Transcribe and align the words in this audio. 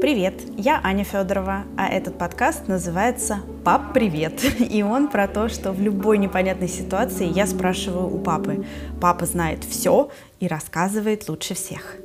Привет, 0.00 0.40
я 0.56 0.80
Аня 0.84 1.02
Федорова, 1.02 1.64
а 1.76 1.88
этот 1.88 2.16
подкаст 2.18 2.68
называется 2.68 3.40
«Пап, 3.64 3.92
привет!» 3.92 4.44
И 4.60 4.80
он 4.84 5.08
про 5.08 5.26
то, 5.26 5.48
что 5.48 5.72
в 5.72 5.80
любой 5.80 6.18
непонятной 6.18 6.68
ситуации 6.68 7.26
я 7.26 7.48
спрашиваю 7.48 8.06
у 8.06 8.20
папы. 8.20 8.64
Папа 9.00 9.26
знает 9.26 9.64
все 9.64 10.12
и 10.38 10.46
рассказывает 10.46 11.28
лучше 11.28 11.54
всех. 11.54 11.96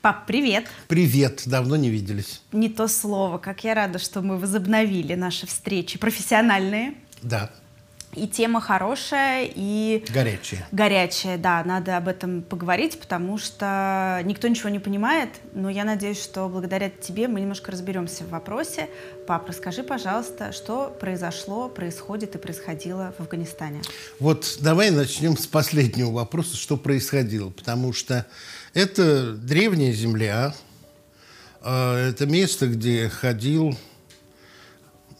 Пап, 0.00 0.26
привет! 0.26 0.64
Привет, 0.88 1.42
давно 1.44 1.76
не 1.76 1.90
виделись. 1.90 2.40
Не 2.50 2.70
то 2.70 2.88
слово, 2.88 3.36
как 3.36 3.62
я 3.64 3.74
рада, 3.74 3.98
что 3.98 4.22
мы 4.22 4.38
возобновили 4.38 5.14
наши 5.14 5.46
встречи 5.46 5.98
профессиональные. 5.98 6.94
Да. 7.20 7.50
И 8.14 8.28
тема 8.28 8.60
хорошая, 8.60 9.48
и... 9.54 10.04
Горячая. 10.12 10.68
Горячая, 10.70 11.38
да, 11.38 11.64
надо 11.64 11.96
об 11.96 12.08
этом 12.08 12.42
поговорить, 12.42 13.00
потому 13.00 13.38
что 13.38 14.20
никто 14.24 14.48
ничего 14.48 14.68
не 14.68 14.80
понимает, 14.80 15.30
но 15.54 15.70
я 15.70 15.84
надеюсь, 15.84 16.22
что 16.22 16.46
благодаря 16.50 16.90
тебе 16.90 17.26
мы 17.26 17.40
немножко 17.40 17.72
разберемся 17.72 18.24
в 18.24 18.28
вопросе. 18.28 18.90
Пап, 19.26 19.48
расскажи, 19.48 19.82
пожалуйста, 19.82 20.52
что 20.52 20.94
произошло, 21.00 21.70
происходит 21.70 22.34
и 22.34 22.38
происходило 22.38 23.14
в 23.16 23.20
Афганистане. 23.22 23.80
Вот 24.18 24.58
давай 24.60 24.90
начнем 24.90 25.38
с 25.38 25.46
последнего 25.46 26.10
вопроса, 26.10 26.56
что 26.56 26.76
происходило, 26.76 27.48
потому 27.48 27.94
что 27.94 28.26
это 28.74 29.32
древняя 29.32 29.92
земля, 29.92 30.54
а, 31.62 32.10
это 32.10 32.26
место, 32.26 32.66
где 32.66 33.08
ходил 33.08 33.74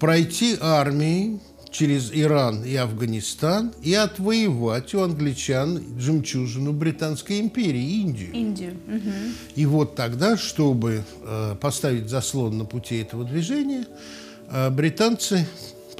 пройти 0.00 0.58
армией 0.60 1.38
через 1.70 2.10
Иран 2.12 2.64
и 2.64 2.74
Афганистан 2.74 3.72
и 3.82 3.94
отвоевать 3.94 4.94
у 4.94 5.02
англичан 5.02 5.82
жемчужину 5.98 6.72
Британской 6.72 7.40
империи, 7.40 8.00
Индию. 8.00 8.32
Индию. 8.32 8.76
Угу. 8.86 9.12
И 9.56 9.66
вот 9.66 9.94
тогда, 9.94 10.36
чтобы 10.36 11.04
э, 11.22 11.56
поставить 11.60 12.08
заслон 12.08 12.58
на 12.58 12.64
пути 12.64 12.98
этого 12.98 13.24
движения, 13.24 13.86
э, 14.50 14.70
британцы 14.70 15.46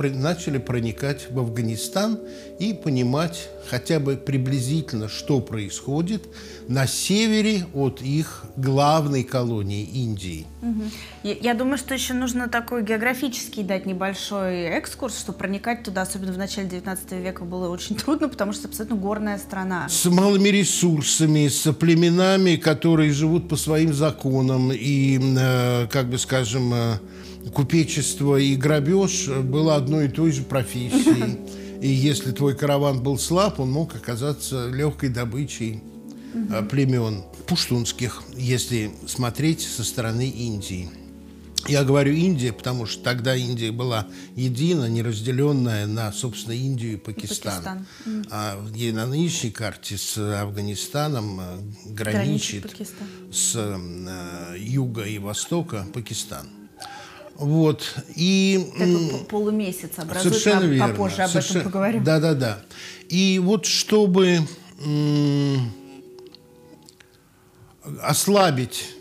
начали 0.08 0.58
проникать 0.58 1.26
в 1.30 1.38
Афганистан 1.38 2.18
и 2.58 2.72
понимать 2.72 3.50
хотя 3.68 4.00
бы 4.00 4.16
приблизительно, 4.16 5.08
что 5.08 5.40
происходит 5.40 6.26
на 6.68 6.86
севере 6.86 7.66
от 7.74 8.00
их 8.00 8.44
главной 8.56 9.22
колонии 9.22 9.84
Индии. 9.84 10.46
Угу. 10.62 10.82
Я, 11.22 11.32
я 11.34 11.54
думаю, 11.54 11.78
что 11.78 11.94
еще 11.94 12.14
нужно 12.14 12.48
такой 12.48 12.82
географический 12.82 13.62
дать 13.62 13.86
небольшой 13.86 14.62
экскурс, 14.62 15.18
что 15.18 15.32
проникать 15.32 15.82
туда, 15.82 16.02
особенно 16.02 16.32
в 16.32 16.38
начале 16.38 16.68
19 16.68 17.12
века, 17.12 17.44
было 17.44 17.68
очень 17.68 17.96
трудно, 18.04 18.28
потому 18.28 18.52
что 18.52 18.68
абсолютно 18.68 18.96
горная 18.96 19.38
страна. 19.38 19.88
С 19.88 20.06
малыми 20.06 20.48
ресурсами, 20.48 21.48
с 21.48 21.72
племенами, 21.72 22.56
которые 22.56 23.12
живут 23.12 23.48
по 23.48 23.56
своим 23.56 23.92
законам 23.92 24.72
и, 24.72 25.18
э, 25.20 25.86
как 25.88 26.08
бы 26.08 26.18
скажем, 26.18 26.72
э, 26.72 26.98
купечество 27.54 28.36
и 28.36 28.54
грабеж 28.56 29.28
было 29.28 29.76
одной 29.76 30.06
и 30.06 30.08
той 30.08 30.32
же 30.32 30.42
профессией. 30.42 31.38
И 31.80 31.88
если 31.88 32.32
твой 32.32 32.54
караван 32.54 33.02
был 33.02 33.18
слаб, 33.18 33.58
он 33.58 33.70
мог 33.70 33.94
оказаться 33.94 34.68
легкой 34.68 35.08
добычей 35.08 35.82
угу. 36.34 36.64
племен 36.66 37.24
пуштунских, 37.46 38.22
если 38.36 38.92
смотреть 39.06 39.62
со 39.62 39.82
стороны 39.82 40.28
Индии. 40.28 40.90
Я 41.68 41.84
говорю 41.84 42.14
Индия, 42.14 42.52
потому 42.52 42.86
что 42.86 43.02
тогда 43.02 43.36
Индия 43.36 43.70
была 43.70 44.06
едина, 44.34 44.88
неразделенная 44.88 45.86
на, 45.86 46.10
собственно, 46.10 46.54
Индию 46.54 46.94
и 46.94 46.96
Пакистан. 46.96 47.62
Пакистан. 47.62 48.26
А 48.30 48.56
на 48.56 49.06
нынешней 49.06 49.50
карте 49.50 49.98
с 49.98 50.16
Афганистаном 50.16 51.40
э, 51.40 51.58
граничит, 51.86 52.62
граничит 52.62 52.90
с 53.30 53.52
э, 53.56 54.56
юга 54.58 55.02
и 55.02 55.18
востока 55.18 55.86
Пакистан. 55.92 56.48
Вот. 57.40 57.96
И, 58.16 58.70
Такой 58.78 59.24
полумесяц 59.26 59.92
образует, 59.96 60.34
совершенно 60.34 60.64
верно, 60.66 60.88
попозже 60.88 61.22
об 61.22 61.30
совершенно, 61.30 61.58
этом 61.58 61.72
поговорим. 61.72 62.04
Да, 62.04 62.20
да, 62.20 62.34
да. 62.34 62.62
И 63.08 63.40
вот 63.42 63.64
чтобы 63.64 64.40
ослабить 68.02 68.94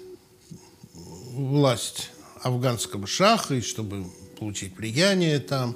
власть 1.33 2.11
афганского 2.41 3.07
шаха 3.07 3.55
и 3.55 3.61
чтобы 3.61 4.05
получить 4.39 4.75
влияние 4.77 5.39
там, 5.39 5.75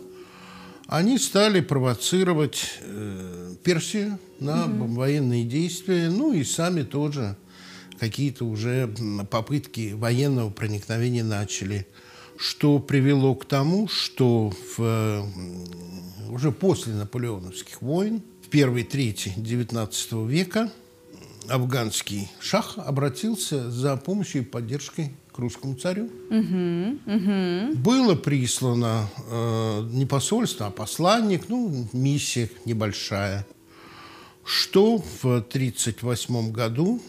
они 0.88 1.18
стали 1.18 1.60
провоцировать 1.60 2.80
э, 2.80 3.56
Персию 3.62 4.20
на 4.40 4.66
угу. 4.66 4.86
военные 4.94 5.44
действия, 5.44 6.10
ну 6.10 6.32
и 6.32 6.46
сами 6.46 6.84
тоже 6.84 7.36
какие-то 8.00 8.46
уже 8.46 8.94
попытки 9.30 9.94
военного 9.94 10.50
проникновения 10.50 11.26
начали 11.26 11.88
что 12.44 12.78
привело 12.80 13.36
к 13.36 13.46
тому, 13.46 13.88
что 13.88 14.52
в, 14.76 15.26
уже 16.30 16.52
после 16.52 16.94
наполеоновских 16.94 17.82
войн, 17.82 18.22
в 18.46 18.50
первой 18.50 18.84
трети 18.84 19.34
XIX 19.38 20.28
века, 20.28 20.70
афганский 21.48 22.30
шах 22.42 22.78
обратился 22.78 23.72
за 23.72 23.96
помощью 23.96 24.42
и 24.42 24.46
поддержкой 24.46 25.16
к 25.32 25.40
русскому 25.40 25.76
царю. 25.76 26.10
Угу, 26.30 27.00
угу. 27.06 27.78
Было 27.78 28.16
прислано 28.16 29.08
э, 29.30 29.88
не 29.92 30.06
посольство, 30.06 30.68
а 30.68 30.72
посланник, 30.72 31.48
ну, 31.48 31.88
миссия 31.94 32.52
небольшая, 32.66 33.48
что 34.44 34.98
в 34.98 35.24
1938 35.24 36.52
году 36.52 37.02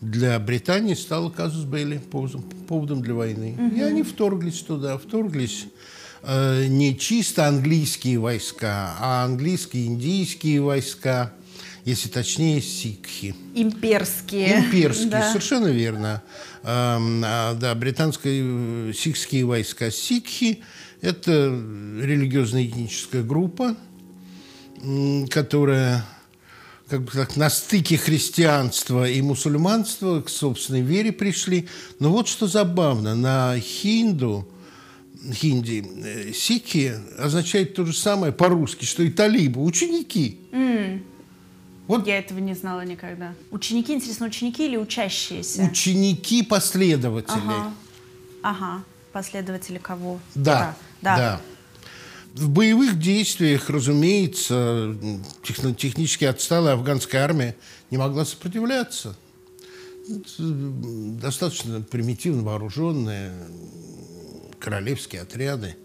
для 0.00 0.38
Британии 0.38 0.94
стал 0.94 1.30
казус 1.30 1.64
Белли 1.64 2.00
поводом 2.68 3.02
для 3.02 3.14
войны. 3.14 3.54
Угу. 3.58 3.76
И 3.76 3.80
они 3.80 4.02
вторглись 4.02 4.60
туда, 4.60 4.96
вторглись 4.96 5.66
э, 6.22 6.66
не 6.66 6.98
чисто 6.98 7.46
английские 7.46 8.18
войска, 8.18 8.96
а 8.98 9.24
английские, 9.24 9.86
индийские 9.86 10.62
войска, 10.62 11.34
если 11.84 12.08
точнее, 12.08 12.62
сикхи. 12.62 13.34
Имперские. 13.54 14.60
Имперские, 14.60 15.10
да. 15.10 15.28
совершенно 15.28 15.68
верно. 15.68 16.22
Э, 16.62 16.98
э, 16.98 17.54
да, 17.60 17.74
британские 17.74 18.94
сикхские 18.94 19.44
войска. 19.44 19.90
Сикхи– 19.90 20.62
это 21.02 21.30
религиозная 22.00 22.64
этническая 22.64 23.22
группа, 23.22 23.76
которая 25.28 26.06
как 26.90 27.02
бы 27.02 27.12
так, 27.12 27.36
на 27.36 27.48
стыке 27.48 27.96
христианства 27.96 29.08
и 29.08 29.22
мусульманства 29.22 30.20
к 30.22 30.28
собственной 30.28 30.80
вере 30.80 31.12
пришли. 31.12 31.68
Но 32.00 32.10
вот 32.10 32.26
что 32.26 32.48
забавно, 32.48 33.14
на 33.14 33.58
хинду, 33.60 34.48
хинди, 35.32 35.86
э, 36.04 36.32
сикхи 36.32 36.98
означает 37.16 37.74
то 37.74 37.84
же 37.86 37.92
самое 37.92 38.32
по-русски, 38.32 38.84
что 38.84 39.04
и 39.04 39.10
талибы, 39.10 39.62
ученики. 39.62 40.40
Mm. 40.50 41.02
Вот. 41.86 42.06
Я 42.06 42.18
этого 42.18 42.40
не 42.40 42.54
знала 42.54 42.84
никогда. 42.84 43.34
Ученики, 43.52 43.92
интересно, 43.92 44.26
ученики 44.26 44.66
или 44.66 44.76
учащиеся? 44.76 45.62
Ученики 45.62 46.42
последователи. 46.42 47.36
Ага, 47.36 47.72
ага. 48.42 48.84
последователи 49.12 49.78
кого? 49.78 50.18
Да, 50.34 50.76
да. 51.02 51.16
да. 51.16 51.40
В 52.34 52.48
боевых 52.48 52.98
действиях, 52.98 53.70
разумеется, 53.70 54.96
технически 55.42 56.24
отсталая 56.24 56.74
афганская 56.74 57.22
армия 57.22 57.56
не 57.90 57.98
могла 57.98 58.24
сопротивляться. 58.24 59.16
Достаточно 60.38 61.80
примитивно 61.80 62.42
вооруженные 62.42 63.32
королевские 64.58 65.22
отряды. 65.22 65.76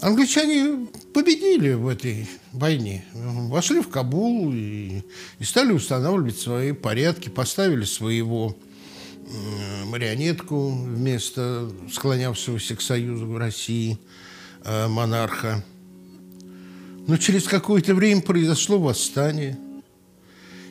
Англичане 0.00 0.86
победили 1.12 1.72
в 1.72 1.88
этой 1.88 2.28
войне, 2.52 3.04
вошли 3.14 3.80
в 3.80 3.88
Кабул 3.88 4.52
и, 4.52 5.02
и 5.38 5.44
стали 5.44 5.72
устанавливать 5.72 6.38
свои 6.38 6.72
порядки, 6.72 7.28
поставили 7.28 7.84
своего 7.84 8.56
марионетку 9.86 10.70
вместо 10.70 11.70
склонявшегося 11.90 12.76
к 12.76 12.82
союзу 12.82 13.36
России 13.38 13.98
э, 14.64 14.88
монарха. 14.88 15.64
Но 17.06 17.16
через 17.16 17.44
какое-то 17.44 17.94
время 17.94 18.22
произошло 18.22 18.78
восстание. 18.78 19.58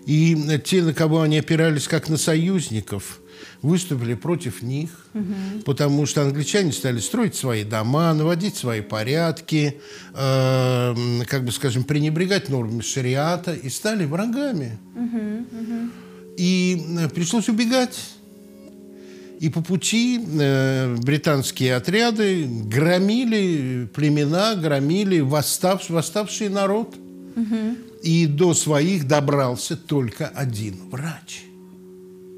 И 0.06 0.36
те, 0.66 0.84
на 0.84 0.94
кого 0.94 1.22
они 1.22 1.38
опирались 1.38 1.88
как 1.88 2.10
на 2.10 2.18
союзников, 2.18 3.22
выступили 3.62 4.14
против 4.14 4.62
них, 4.62 4.90
угу. 5.14 5.62
потому 5.66 6.06
что 6.06 6.22
англичане 6.22 6.72
стали 6.72 7.00
строить 7.00 7.36
свои 7.36 7.64
дома, 7.64 8.14
наводить 8.14 8.58
свои 8.58 8.82
порядки, 8.82 9.80
э, 10.14 10.96
как 11.28 11.46
бы 11.46 11.52
скажем, 11.52 11.84
пренебрегать 11.84 12.50
нормами 12.50 12.82
шариата 12.82 13.54
и 13.54 13.70
стали 13.70 14.06
врагами. 14.06 14.78
Угу, 14.96 15.62
угу. 15.62 15.90
И 16.38 16.86
э, 17.00 17.10
пришлось 17.10 17.48
убегать. 17.48 17.98
И 19.44 19.50
по 19.50 19.62
пути 19.62 20.22
э, 20.40 20.96
британские 21.04 21.76
отряды 21.76 22.48
громили 22.48 23.90
племена, 23.94 24.56
громили 24.56 25.20
восстав, 25.20 25.90
восставший 25.90 26.48
народ. 26.48 26.96
Угу. 27.36 27.76
И 28.04 28.26
до 28.26 28.54
своих 28.54 29.06
добрался 29.06 29.76
только 29.76 30.28
один 30.28 30.76
врач. 30.90 31.44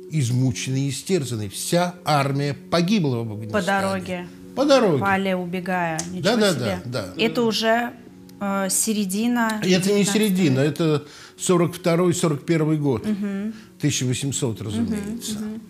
Измученный, 0.09 0.89
истерзанный. 0.89 1.47
Вся 1.49 1.93
армия 2.05 2.55
погибла 2.55 3.17
в 3.17 3.33
Афганистане. 3.33 3.53
По 3.53 3.61
дороге. 3.61 4.27
По 4.55 4.65
дороге. 4.65 4.97
Валя 4.97 5.37
убегая. 5.37 5.99
Ничего 6.11 6.23
да, 6.23 6.37
да, 6.37 6.53
себе. 6.53 6.81
да, 6.85 7.05
да. 7.15 7.23
Это 7.23 7.43
уже 7.43 7.93
э, 8.39 8.67
середина. 8.71 9.61
Это 9.63 9.93
не 9.93 10.05
середина, 10.05 10.59
это 10.59 11.05
42-41 11.37 12.77
год. 12.77 13.05
Угу. 13.05 13.53
1800, 13.77 14.61
разумеется. 14.63 15.35
Угу, 15.35 15.45
угу. 15.45 15.61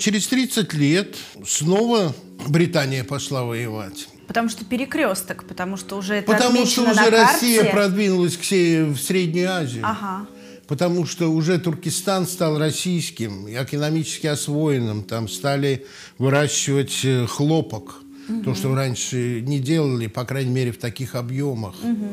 Через 0.00 0.28
30 0.28 0.72
лет 0.72 1.14
снова 1.46 2.14
Британия 2.48 3.04
пошла 3.04 3.44
воевать. 3.44 4.08
Потому 4.26 4.48
что 4.48 4.64
перекресток, 4.64 5.44
потому 5.44 5.76
что 5.76 5.98
уже 5.98 6.14
это 6.14 6.32
Потому 6.32 6.64
что 6.64 6.84
уже 6.84 6.94
на 6.94 7.10
Россия 7.10 7.58
карте. 7.58 7.72
продвинулась 7.72 8.38
к 8.38 8.42
се- 8.44 8.84
в 8.84 8.96
Среднюю 8.96 9.50
Азию. 9.52 9.82
Ага. 9.84 10.26
Потому 10.66 11.04
что 11.04 11.28
уже 11.28 11.58
Туркестан 11.58 12.26
стал 12.26 12.58
российским, 12.58 13.46
экономически 13.46 14.26
освоенным. 14.28 15.02
Там 15.02 15.28
стали 15.28 15.84
выращивать 16.16 17.00
э, 17.04 17.26
хлопок. 17.26 17.96
Угу. 18.26 18.44
То, 18.44 18.54
что 18.54 18.74
раньше 18.74 19.42
не 19.42 19.58
делали, 19.58 20.06
по 20.06 20.24
крайней 20.24 20.52
мере, 20.52 20.72
в 20.72 20.78
таких 20.78 21.14
объемах. 21.14 21.74
Угу. 21.82 22.08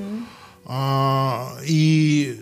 А, 0.66 1.58
и 1.66 2.38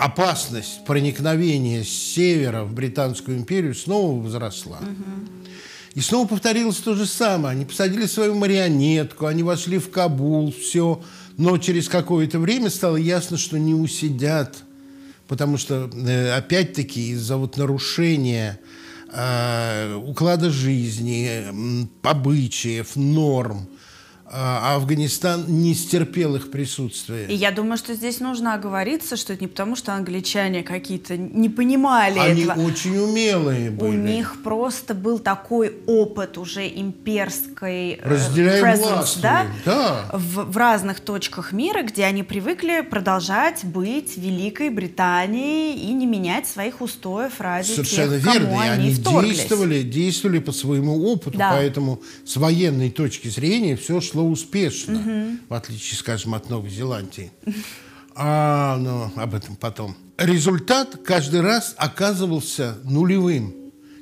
опасность 0.00 0.84
проникновения 0.84 1.84
с 1.84 1.88
севера 1.88 2.64
в 2.64 2.72
Британскую 2.72 3.36
империю 3.36 3.74
снова 3.74 4.20
возросла. 4.20 4.78
Угу. 4.78 5.50
И 5.94 6.00
снова 6.00 6.26
повторилось 6.26 6.76
то 6.76 6.94
же 6.94 7.06
самое. 7.06 7.52
Они 7.52 7.64
посадили 7.64 8.06
свою 8.06 8.34
марионетку, 8.34 9.26
они 9.26 9.42
вошли 9.42 9.78
в 9.78 9.90
Кабул, 9.90 10.52
все. 10.52 11.02
Но 11.36 11.58
через 11.58 11.88
какое-то 11.88 12.38
время 12.38 12.70
стало 12.70 12.96
ясно, 12.96 13.36
что 13.36 13.58
не 13.58 13.74
усидят. 13.74 14.62
Потому 15.28 15.58
что, 15.58 15.90
э, 15.92 16.32
опять-таки, 16.32 17.10
из-за 17.10 17.36
вот 17.36 17.56
нарушения 17.56 18.58
э, 19.12 19.94
уклада 19.94 20.50
жизни, 20.50 21.44
обычаев, 22.02 22.96
норм– 22.96 23.68
а 24.32 24.76
Афганистан 24.76 25.44
не 25.48 25.74
стерпел 25.74 26.36
их 26.36 26.50
присутствие. 26.52 27.26
И 27.26 27.34
я 27.34 27.50
думаю, 27.50 27.76
что 27.76 27.94
здесь 27.94 28.20
нужно 28.20 28.54
оговориться, 28.54 29.16
что 29.16 29.32
это 29.32 29.42
не 29.42 29.48
потому, 29.48 29.74
что 29.74 29.92
англичане 29.94 30.62
какие-то 30.62 31.16
не 31.16 31.48
понимали 31.48 32.18
Они 32.18 32.42
этого. 32.44 32.62
очень 32.64 32.96
умелые 32.96 33.70
были. 33.70 33.88
У 33.90 33.92
них 33.92 34.36
просто 34.44 34.94
был 34.94 35.18
такой 35.18 35.74
опыт 35.86 36.38
уже 36.38 36.68
имперской 36.68 37.92
э, 37.92 38.08
Разделяем 38.08 38.64
presence, 38.64 38.78
власть, 38.94 39.20
да? 39.20 39.46
да. 39.64 40.10
В, 40.12 40.44
в 40.52 40.56
разных 40.56 41.00
точках 41.00 41.52
мира, 41.52 41.82
где 41.82 42.04
они 42.04 42.22
привыкли 42.22 42.82
продолжать 42.88 43.64
быть 43.64 44.16
Великой 44.16 44.70
Британией 44.70 45.76
и 45.88 45.92
не 45.92 46.06
менять 46.06 46.46
своих 46.46 46.80
устоев 46.80 47.40
ради 47.40 47.66
Совершенно 47.66 48.16
тех, 48.20 48.24
верно. 48.26 48.40
кому 48.48 48.62
и 48.62 48.66
они, 48.66 48.84
они 48.88 48.94
вторглись. 48.94 49.36
действовали, 49.38 49.82
действовали 49.82 50.38
по 50.38 50.52
своему 50.52 51.04
опыту, 51.12 51.36
Да. 51.38 51.50
поэтому 51.52 52.00
с 52.24 52.36
военной 52.36 52.90
точки 52.90 53.28
зрения 53.28 53.76
все 53.76 54.00
шло 54.00 54.19
успешно, 54.22 54.98
угу. 54.98 55.38
в 55.48 55.54
отличие, 55.54 55.98
скажем, 55.98 56.34
от 56.34 56.48
Новой 56.50 56.70
Зеландии. 56.70 57.32
А, 58.14 58.76
ну, 58.76 59.10
об 59.16 59.34
этом 59.34 59.56
потом. 59.56 59.96
Результат 60.18 60.98
каждый 61.04 61.40
раз 61.40 61.74
оказывался 61.76 62.78
нулевым. 62.84 63.54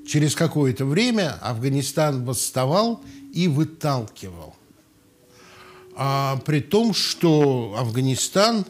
Через 0.06 0.34
какое-то 0.34 0.86
время 0.86 1.38
Афганистан 1.42 2.24
восставал 2.24 3.02
и 3.32 3.46
выталкивал. 3.46 4.56
А 5.94 6.40
при 6.46 6.60
том, 6.60 6.94
что 6.94 7.76
Афганистан 7.78 8.64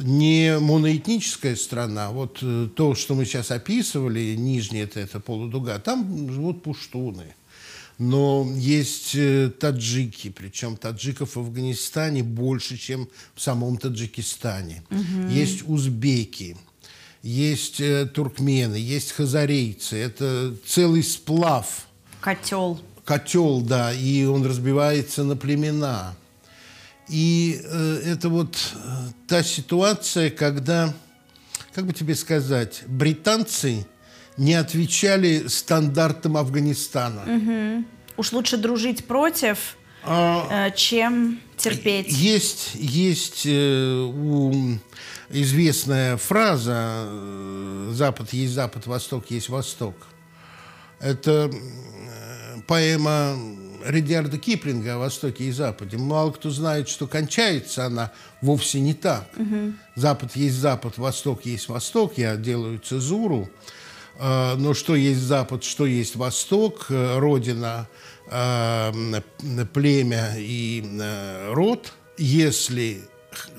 не 0.00 0.58
моноэтническая 0.58 1.56
страна. 1.56 2.10
Вот 2.10 2.38
э, 2.42 2.68
то, 2.74 2.94
что 2.94 3.14
мы 3.14 3.24
сейчас 3.24 3.50
описывали, 3.50 4.34
нижняя 4.36 4.84
это, 4.84 5.00
это 5.00 5.20
полудуга, 5.20 5.78
там 5.78 6.30
живут 6.32 6.62
пуштуны. 6.62 7.34
Но 7.98 8.48
есть 8.56 9.16
э, 9.16 9.50
таджики, 9.50 10.30
причем 10.30 10.76
таджиков 10.76 11.34
в 11.34 11.40
Афганистане 11.40 12.22
больше, 12.22 12.76
чем 12.76 13.08
в 13.34 13.40
самом 13.40 13.76
Таджикистане. 13.76 14.84
Угу. 14.90 15.28
Есть 15.30 15.68
узбеки, 15.68 16.56
есть 17.22 17.80
э, 17.80 18.06
туркмены, 18.06 18.76
есть 18.76 19.12
хазарейцы. 19.12 19.96
Это 19.96 20.54
целый 20.64 21.02
сплав. 21.02 21.88
Котел. 22.20 22.80
Котел, 23.04 23.62
да, 23.62 23.92
и 23.92 24.24
он 24.24 24.46
разбивается 24.46 25.24
на 25.24 25.36
племена. 25.36 26.14
И 27.08 27.60
э, 27.64 28.02
это 28.04 28.28
вот 28.28 28.56
э, 28.74 28.78
та 29.26 29.42
ситуация, 29.42 30.30
когда, 30.30 30.94
как 31.74 31.86
бы 31.86 31.92
тебе 31.92 32.14
сказать, 32.14 32.82
британцы 32.86 33.86
не 34.38 34.54
отвечали 34.54 35.48
стандартам 35.48 36.36
Афганистана. 36.36 37.22
Угу. 37.22 37.84
Уж 38.18 38.32
лучше 38.32 38.56
дружить 38.56 39.04
против, 39.04 39.76
а, 40.04 40.68
э, 40.68 40.76
чем 40.76 41.40
терпеть. 41.56 42.08
Есть, 42.08 42.70
есть 42.74 43.42
э, 43.44 44.00
у, 44.00 44.78
известная 45.30 46.16
фраза 46.16 47.04
э, 47.06 47.90
«Запад 47.92 48.32
есть 48.32 48.54
Запад, 48.54 48.86
Восток 48.86 49.30
есть 49.30 49.48
Восток». 49.48 49.94
Это 51.00 51.50
э, 51.52 52.60
поэма 52.66 53.36
Редиарда 53.84 54.38
Киплинга 54.38 54.94
о 54.94 54.98
Востоке 54.98 55.44
и 55.44 55.52
Западе. 55.52 55.96
Мало 55.96 56.32
кто 56.32 56.50
знает, 56.50 56.88
что 56.88 57.06
кончается 57.06 57.86
она 57.86 58.12
вовсе 58.40 58.80
не 58.80 58.94
так. 58.94 59.28
Угу. 59.36 59.74
Запад 59.96 60.34
есть 60.36 60.56
Запад, 60.56 60.98
Восток 60.98 61.44
есть 61.44 61.68
Восток. 61.68 62.18
Я 62.18 62.36
делаю 62.36 62.78
цезуру. 62.78 63.48
Э, 63.48 63.87
но 64.18 64.74
что 64.74 64.96
есть 64.96 65.20
Запад, 65.20 65.62
что 65.62 65.86
есть 65.86 66.16
Восток, 66.16 66.86
э, 66.90 67.18
Родина, 67.18 67.88
э, 68.26 68.92
племя 69.72 70.34
и 70.36 70.82
род, 71.50 71.92
если 72.16 73.00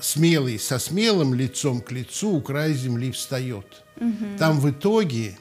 смелый 0.00 0.58
со 0.58 0.78
смелым 0.78 1.32
лицом 1.32 1.80
к 1.80 1.90
лицу 1.92 2.30
у 2.30 2.42
края 2.42 2.74
земли 2.74 3.10
встает. 3.10 3.82
Угу. 3.96 4.36
Там 4.38 4.60
в 4.60 4.70
итоге 4.70 5.38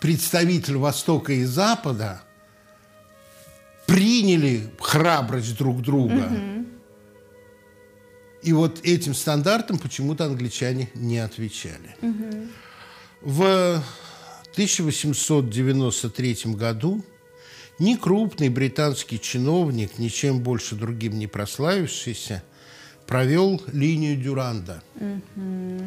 представитель 0.00 0.76
Востока 0.76 1.32
и 1.32 1.44
Запада 1.44 2.20
приняли 3.86 4.70
храбрость 4.78 5.56
друг 5.56 5.82
друга. 5.82 6.30
Угу. 6.30 6.66
И 8.42 8.52
вот 8.52 8.80
этим 8.84 9.14
стандартам 9.14 9.78
почему-то 9.78 10.26
англичане 10.26 10.90
не 10.94 11.18
отвечали. 11.18 11.96
Угу. 12.02 12.48
В 13.24 13.82
1893 14.52 16.36
году 16.54 17.02
ни 17.78 17.94
крупный 17.96 18.50
британский 18.50 19.18
чиновник, 19.18 19.98
ничем 19.98 20.40
больше 20.40 20.74
другим 20.74 21.18
не 21.18 21.26
прославившийся, 21.26 22.42
провел 23.06 23.62
линию 23.72 24.18
Дюранда, 24.18 24.82
угу. 24.96 25.80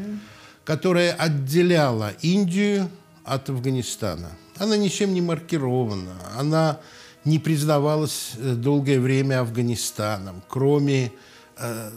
которая 0.63 1.13
отделяла 1.13 2.13
Индию 2.23 2.89
от 3.23 3.51
Афганистана. 3.51 4.31
Она 4.55 4.75
ничем 4.75 5.13
не 5.13 5.21
маркирована, 5.21 6.15
она 6.35 6.79
не 7.23 7.37
признавалась 7.37 8.31
долгое 8.35 8.99
время 8.99 9.41
Афганистаном, 9.41 10.41
кроме 10.47 11.05
э, 11.05 11.11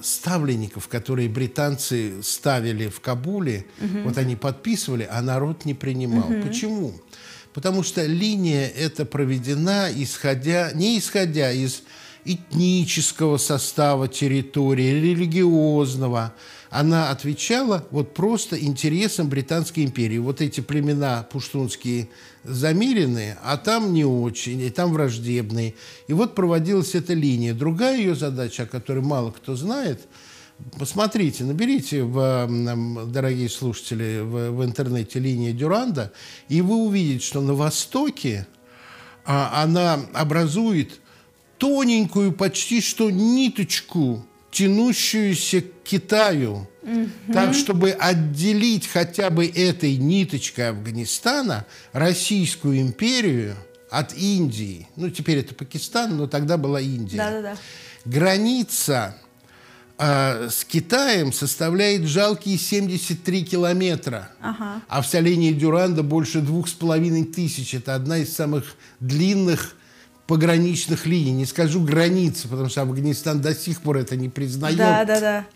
ставленников, 0.02 0.88
которые 0.88 1.29
британцы 1.29 2.23
ставили 2.23 2.88
в 2.88 3.00
Кабуле, 3.00 3.67
угу. 3.81 4.00
вот 4.05 4.19
они 4.19 4.37
подписывали, 4.37 5.09
а 5.11 5.21
народ 5.23 5.64
не 5.64 5.75
принимал. 5.75 6.31
Угу. 6.31 6.43
Почему? 6.43 6.95
Потому 7.52 7.83
что 7.83 8.05
линия 8.07 8.69
эта 8.69 9.05
проведена, 9.05 9.88
исходя, 9.95 10.71
не 10.73 10.99
исходя 10.99 11.52
из 11.52 11.83
этнического 12.25 13.38
состава 13.38 14.09
территории, 14.09 15.00
религиозного. 15.00 16.35
Она 16.71 17.11
отвечала 17.11 17.85
вот 17.91 18.15
просто 18.15 18.57
интересам 18.57 19.29
Британской 19.29 19.83
империи. 19.83 20.19
Вот 20.19 20.41
эти 20.41 20.61
племена 20.61 21.27
пуштунские 21.31 22.09
замеренные, 22.45 23.39
а 23.43 23.57
там 23.57 23.93
не 23.93 24.05
очень, 24.05 24.61
и 24.61 24.71
там 24.71 24.93
враждебные. 24.93 25.75
И 26.07 26.12
вот 26.12 26.37
проводилась 26.37 26.95
эта 26.95 27.12
линия. 27.12 27.55
Другая 27.55 27.99
ее 27.99 28.15
задача, 28.15 28.62
о 28.62 28.67
которой 28.67 29.03
мало 29.03 29.33
кто 29.33 29.57
знает, 29.57 30.07
посмотрите, 30.79 31.43
наберите, 31.43 32.05
в, 32.05 32.49
дорогие 33.11 33.49
слушатели, 33.49 34.21
в, 34.21 34.53
в 34.53 34.65
интернете 34.65 35.19
линия 35.19 35.53
Дюранда, 35.53 36.12
и 36.49 36.61
вы 36.62 36.77
увидите, 36.77 37.25
что 37.25 37.41
на 37.41 37.55
востоке 37.55 38.47
а, 39.25 39.62
она 39.62 40.00
образует 40.12 41.00
тоненькую 41.59 42.33
почти 42.33 42.81
что 42.81 43.11
ниточку, 43.11 44.25
тянущуюся 44.50 45.62
к 45.62 45.83
Китаю, 45.85 46.69
угу. 46.83 47.09
так, 47.33 47.54
чтобы 47.54 47.90
отделить 47.90 48.87
хотя 48.87 49.30
бы 49.30 49.47
этой 49.47 49.97
ниточкой 49.97 50.71
Афганистана 50.71 51.66
Российскую 51.92 52.80
империю 52.80 53.57
от 53.90 54.14
Индии. 54.14 54.88
Ну, 54.97 55.11
теперь 55.11 55.38
это 55.38 55.54
Пакистан, 55.54 56.16
но 56.16 56.26
тогда 56.26 56.57
была 56.57 56.80
Индия. 56.80 57.16
Да-да-да. 57.19 57.57
Граница 58.04 59.16
э, 59.99 60.49
с 60.49 60.64
Китаем 60.64 61.33
составляет 61.33 62.02
жалкие 62.07 62.57
73 62.57 63.45
километра. 63.45 64.30
Ага. 64.40 64.83
А 64.88 65.02
вся 65.02 65.21
линия 65.21 65.52
Дюранда 65.52 66.02
больше 66.02 66.40
двух 66.40 66.69
с 66.69 66.73
половиной 66.73 67.25
тысяч. 67.25 67.75
Это 67.75 67.95
одна 67.95 68.19
из 68.19 68.35
самых 68.35 68.76
длинных 69.00 69.75
пограничных 70.31 71.07
линий. 71.07 71.33
Не 71.33 71.45
скажу 71.45 71.81
границы, 71.81 72.47
потому 72.47 72.69
что 72.69 72.83
Афганистан 72.83 73.41
до 73.41 73.53
сих 73.53 73.81
пор 73.81 73.97
это 73.97 74.15
не 74.15 74.29
признает. 74.29 74.77
Да, 74.77 75.05
да, 75.05 75.21
да. 75.21 75.47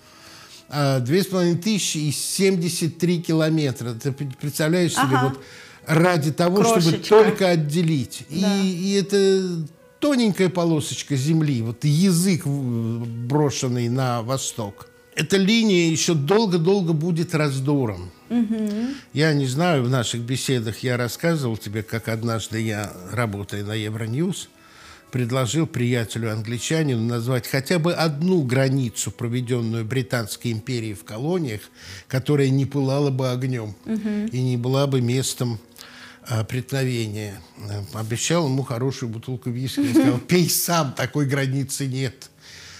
А, 0.68 0.98
две 0.98 1.22
с 1.22 1.26
половиной 1.26 1.58
тысячи 1.58 1.98
и 1.98 2.10
73 2.10 3.22
километра. 3.22 3.94
Ты 3.94 4.10
представляешь 4.10 4.90
себе, 4.90 5.16
ага. 5.16 5.28
вот 5.28 5.40
ради 5.86 6.32
того, 6.32 6.56
Крошечка. 6.56 7.04
чтобы 7.04 7.24
только 7.24 7.50
отделить. 7.50 8.24
Да. 8.28 8.56
И, 8.62 8.66
и 8.66 8.92
это 8.94 9.64
тоненькая 10.00 10.48
полосочка 10.48 11.14
земли, 11.14 11.62
вот 11.62 11.84
язык 11.84 12.44
брошенный 12.44 13.88
на 13.88 14.22
восток. 14.22 14.88
Эта 15.14 15.36
линия 15.36 15.88
еще 15.88 16.14
долго-долго 16.14 16.94
будет 16.94 17.32
раздором. 17.36 18.10
Угу. 18.28 18.70
Я 19.12 19.34
не 19.34 19.46
знаю, 19.46 19.84
в 19.84 19.88
наших 19.88 20.22
беседах 20.22 20.78
я 20.80 20.96
рассказывал 20.96 21.56
тебе, 21.56 21.84
как 21.84 22.08
однажды 22.08 22.60
я, 22.60 22.92
работая 23.12 23.62
на 23.62 23.74
Евроньюз, 23.74 24.48
предложил 25.14 25.68
приятелю-англичанину 25.68 27.00
назвать 27.00 27.46
хотя 27.46 27.78
бы 27.78 27.94
одну 27.94 28.42
границу, 28.42 29.12
проведенную 29.12 29.84
Британской 29.84 30.50
империей 30.50 30.94
в 30.94 31.04
колониях, 31.04 31.60
которая 32.08 32.48
не 32.48 32.66
пылала 32.66 33.10
бы 33.10 33.30
огнем 33.30 33.76
угу. 33.86 34.08
и 34.32 34.42
не 34.42 34.56
была 34.56 34.88
бы 34.88 35.00
местом 35.00 35.60
а, 36.26 36.42
преткновения. 36.42 37.40
Обещал 37.92 38.48
ему 38.48 38.64
хорошую 38.64 39.08
бутылку 39.08 39.50
виски. 39.50 39.82
Я 39.82 39.94
сказал, 39.94 40.18
пей 40.28 40.50
сам, 40.50 40.92
такой 40.94 41.26
границы 41.26 41.86
нет. 41.86 42.28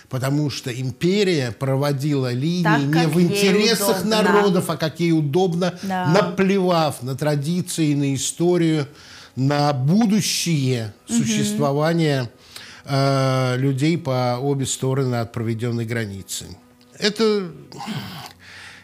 Потому 0.09 0.51
что 0.51 0.73
империя 0.73 1.53
проводила 1.53 2.33
линии 2.33 2.65
так, 2.65 2.81
не 2.81 3.07
в 3.07 3.21
интересах 3.21 4.01
удобно. 4.01 4.23
народов, 4.23 4.71
а 4.71 4.77
как 4.77 4.99
ей 4.99 5.13
удобно, 5.13 5.79
да. 5.85 6.09
наплевав 6.09 7.01
на 7.05 7.15
традиции, 7.15 7.95
на 7.95 8.13
историю, 8.13 8.89
на 9.37 9.73
будущее 9.73 10.95
угу. 11.09 11.19
существование 11.19 12.31
э, 12.85 13.57
людей 13.59 13.99
по 13.99 14.39
обе 14.41 14.67
стороны 14.67 15.17
от 15.17 15.33
проведенной 15.33 15.85
границы. 15.85 16.47
Это, 16.99 17.51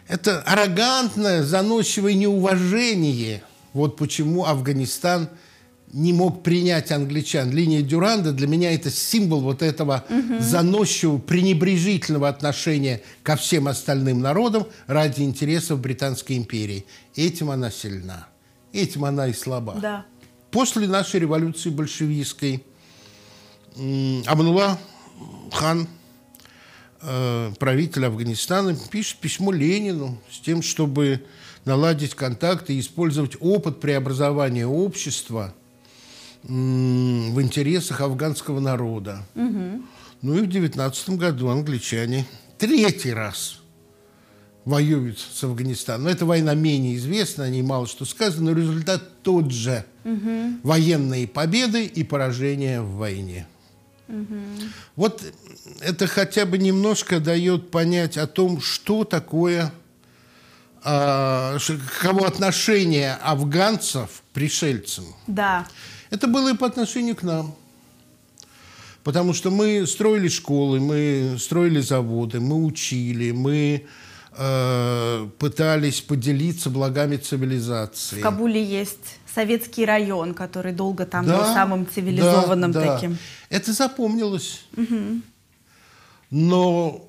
это 0.07 0.41
аррогантное, 0.41 1.43
заносчивое 1.43 2.13
неуважение. 2.13 3.43
Вот 3.73 3.95
почему 3.95 4.45
Афганистан 4.45 5.29
не 5.93 6.13
мог 6.13 6.43
принять 6.43 6.91
англичан. 6.91 7.51
Линия 7.51 7.81
Дюранда 7.81 8.31
для 8.31 8.47
меня 8.47 8.73
это 8.73 8.89
символ 8.89 9.41
вот 9.41 9.61
этого 9.61 10.05
угу. 10.09 10.39
заносчивого, 10.39 11.17
пренебрежительного 11.17 12.29
отношения 12.29 13.01
ко 13.23 13.35
всем 13.35 13.67
остальным 13.67 14.21
народам 14.21 14.67
ради 14.87 15.21
интересов 15.21 15.79
Британской 15.79 16.37
империи. 16.37 16.85
Этим 17.15 17.51
она 17.51 17.71
сильна. 17.71 18.27
Этим 18.71 19.03
она 19.05 19.27
и 19.27 19.33
слаба. 19.33 19.77
Да. 19.81 20.05
После 20.51 20.87
нашей 20.87 21.21
революции 21.21 21.69
большевистской 21.69 22.63
Амнула 24.25 24.77
хан, 25.53 25.87
э, 27.01 27.51
правитель 27.57 28.05
Афганистана, 28.05 28.75
пишет 28.91 29.19
письмо 29.19 29.53
Ленину 29.53 30.21
с 30.29 30.39
тем, 30.39 30.61
чтобы 30.61 31.25
наладить 31.63 32.15
контакты 32.15 32.73
и 32.73 32.81
использовать 32.81 33.37
опыт 33.39 33.79
преобразования 33.79 34.67
общества 34.67 35.53
в 36.43 37.41
интересах 37.41 38.01
афганского 38.01 38.59
народа. 38.59 39.25
Угу. 39.35 39.83
Ну 40.23 40.37
и 40.37 40.41
в 40.41 40.47
19 40.47 41.11
году 41.11 41.47
англичане 41.47 42.25
третий 42.57 43.13
раз 43.13 43.59
воюют 44.65 45.19
с 45.19 45.43
Афганистаном. 45.43 46.03
Но 46.03 46.09
эта 46.09 46.25
война 46.25 46.55
менее 46.55 46.95
известна, 46.95 47.45
о 47.45 47.49
ней 47.49 47.61
мало 47.61 47.87
что 47.87 48.05
сказано, 48.05 48.51
но 48.51 48.57
результат 48.57 49.23
тот 49.23 49.51
же. 49.51 49.85
Угу. 50.03 50.59
Военные 50.63 51.27
победы 51.27 51.85
и 51.85 52.03
поражения 52.03 52.81
в 52.81 52.95
войне. 52.95 53.47
Угу. 54.07 54.35
Вот 54.95 55.23
это 55.79 56.07
хотя 56.07 56.45
бы 56.45 56.57
немножко 56.57 57.19
дает 57.19 57.71
понять 57.71 58.17
о 58.17 58.27
том, 58.27 58.61
что 58.61 59.03
такое, 59.03 59.71
э, 60.83 61.57
каково 62.01 62.27
отношение 62.27 63.13
афганцев 63.13 64.09
к 64.09 64.33
пришельцам. 64.33 65.05
Да. 65.27 65.67
Это 66.09 66.27
было 66.27 66.53
и 66.53 66.57
по 66.57 66.65
отношению 66.65 67.15
к 67.15 67.23
нам. 67.23 67.55
Потому 69.03 69.33
что 69.33 69.49
мы 69.49 69.87
строили 69.87 70.27
школы, 70.27 70.79
мы 70.79 71.37
строили 71.39 71.79
заводы, 71.79 72.39
мы 72.39 72.63
учили, 72.63 73.31
мы 73.31 73.87
Э, 74.33 75.27
пытались 75.39 75.99
поделиться 75.99 76.69
благами 76.69 77.17
цивилизации. 77.17 78.19
В 78.19 78.21
Кабуле 78.21 78.63
есть 78.63 79.19
советский 79.33 79.85
район, 79.85 80.33
который 80.33 80.73
долго 80.73 81.05
там 81.05 81.25
да, 81.25 81.37
был 81.37 81.45
самым 81.45 81.87
цивилизованным 81.87 82.71
да, 82.71 82.95
таким. 82.95 83.13
Да. 83.13 83.17
Это 83.49 83.73
запомнилось. 83.73 84.61
Угу. 84.75 85.21
Но 86.31 87.05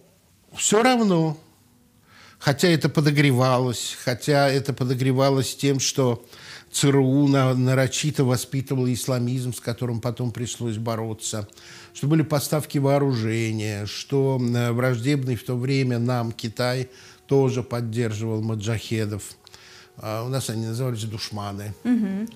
все 0.56 0.82
равно, 0.82 1.36
хотя 2.38 2.68
это 2.68 2.88
подогревалось, 2.88 3.96
хотя 4.04 4.48
это 4.48 4.72
подогревалось 4.72 5.56
тем, 5.56 5.80
что 5.80 6.24
ЦРУ 6.70 7.28
нарочито 7.28 8.24
воспитывал 8.24 8.90
исламизм, 8.90 9.52
с 9.52 9.60
которым 9.60 10.00
потом 10.00 10.32
пришлось 10.32 10.78
бороться, 10.78 11.48
что 11.92 12.06
были 12.06 12.22
поставки 12.22 12.78
вооружения, 12.78 13.84
что 13.86 14.40
э, 14.40 14.72
враждебный 14.72 15.36
в 15.36 15.44
то 15.44 15.54
время 15.56 15.98
нам 15.98 16.32
Китай– 16.32 16.88
тоже 17.32 17.62
поддерживал 17.62 18.42
маджахедов. 18.42 19.22
А 19.96 20.24
у 20.24 20.28
нас 20.28 20.50
они 20.50 20.66
назывались 20.66 21.04
душманы. 21.04 21.74
Угу. 21.84 22.28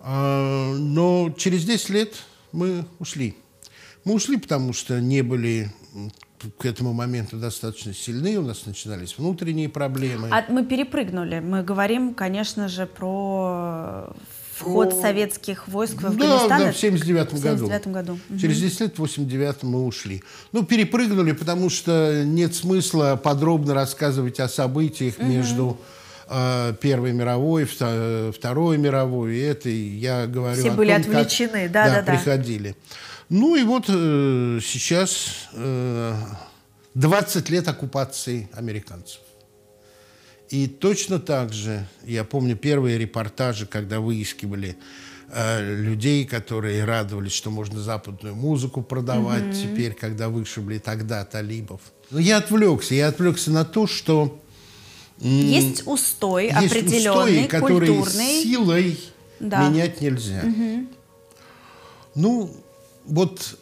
А, 0.00 0.74
но 0.74 1.34
через 1.36 1.64
10 1.64 1.90
лет 1.90 2.14
мы 2.52 2.84
ушли. 2.98 3.36
Мы 4.04 4.14
ушли, 4.14 4.36
потому 4.36 4.72
что 4.72 5.00
не 5.00 5.22
были 5.22 5.70
к 6.58 6.66
этому 6.66 6.92
моменту 6.92 7.38
достаточно 7.38 7.92
сильны, 7.92 8.38
у 8.38 8.42
нас 8.42 8.66
начинались 8.66 9.16
внутренние 9.18 9.68
проблемы. 9.68 10.28
А 10.30 10.44
мы 10.48 10.64
перепрыгнули. 10.64 11.40
Мы 11.40 11.62
говорим, 11.62 12.14
конечно 12.14 12.68
же, 12.68 12.86
про 12.86 14.12
вход 14.54 14.90
про... 14.90 15.00
советских 15.00 15.68
войск 15.68 16.02
в 16.02 16.06
Афганистан. 16.06 16.48
Да, 16.48 16.58
да, 16.58 16.72
в 16.72 16.76
79 16.76 17.34
году. 17.42 17.66
79 17.66 17.86
году. 17.88 18.18
Через 18.40 18.60
10 18.60 18.80
лет, 18.80 18.94
в 18.94 18.98
89 18.98 19.62
мы 19.62 19.84
ушли. 19.84 20.22
Ну, 20.52 20.64
перепрыгнули, 20.64 21.32
потому 21.32 21.70
что 21.70 22.22
нет 22.24 22.54
смысла 22.54 23.20
подробно 23.22 23.74
рассказывать 23.74 24.40
о 24.40 24.48
событиях 24.48 25.18
угу. 25.18 25.26
между 25.26 25.78
Первой 26.28 27.12
мировой, 27.12 27.64
Второй 27.64 28.78
мировой. 28.78 29.36
И 29.36 29.40
это 29.40 29.68
я 29.68 30.26
говорю 30.26 30.60
Все 30.60 30.70
о 30.70 30.74
были 30.74 30.92
том, 30.92 31.00
отвлечены, 31.02 31.62
как, 31.64 31.72
да, 31.72 31.88
да, 31.88 32.02
да, 32.02 32.12
приходили. 32.12 32.74
Ну 33.28 33.56
и 33.56 33.62
вот 33.64 33.84
э, 33.88 34.60
сейчас 34.62 35.48
э, 35.52 36.14
20 36.94 37.50
лет 37.50 37.68
оккупации 37.68 38.48
американцев. 38.52 39.20
И 40.48 40.68
точно 40.68 41.18
так 41.18 41.52
же, 41.52 41.86
я 42.04 42.22
помню 42.22 42.56
первые 42.56 42.98
репортажи, 42.98 43.66
когда 43.66 43.98
выискивали 43.98 44.76
э, 45.30 45.74
людей, 45.82 46.24
которые 46.24 46.84
радовались, 46.84 47.32
что 47.32 47.50
можно 47.50 47.80
западную 47.80 48.36
музыку 48.36 48.82
продавать 48.82 49.42
mm-hmm. 49.42 49.62
теперь, 49.62 49.94
когда 49.94 50.28
вышибли 50.28 50.78
тогда 50.78 51.24
талибов. 51.24 51.80
Но 52.10 52.20
я 52.20 52.36
отвлекся, 52.36 52.94
я 52.94 53.08
отвлекся 53.08 53.50
на 53.50 53.64
то, 53.64 53.86
что... 53.86 54.40
Есть 55.18 55.86
устой 55.86 56.46
есть 56.46 56.56
определенный, 56.56 57.44
устой, 57.44 57.48
который 57.48 57.88
культурный. 57.88 58.42
силой 58.42 58.98
да. 59.40 59.68
менять 59.68 60.00
нельзя. 60.00 60.42
Угу. 60.44 60.86
Ну, 62.16 62.50
вот 63.06 63.58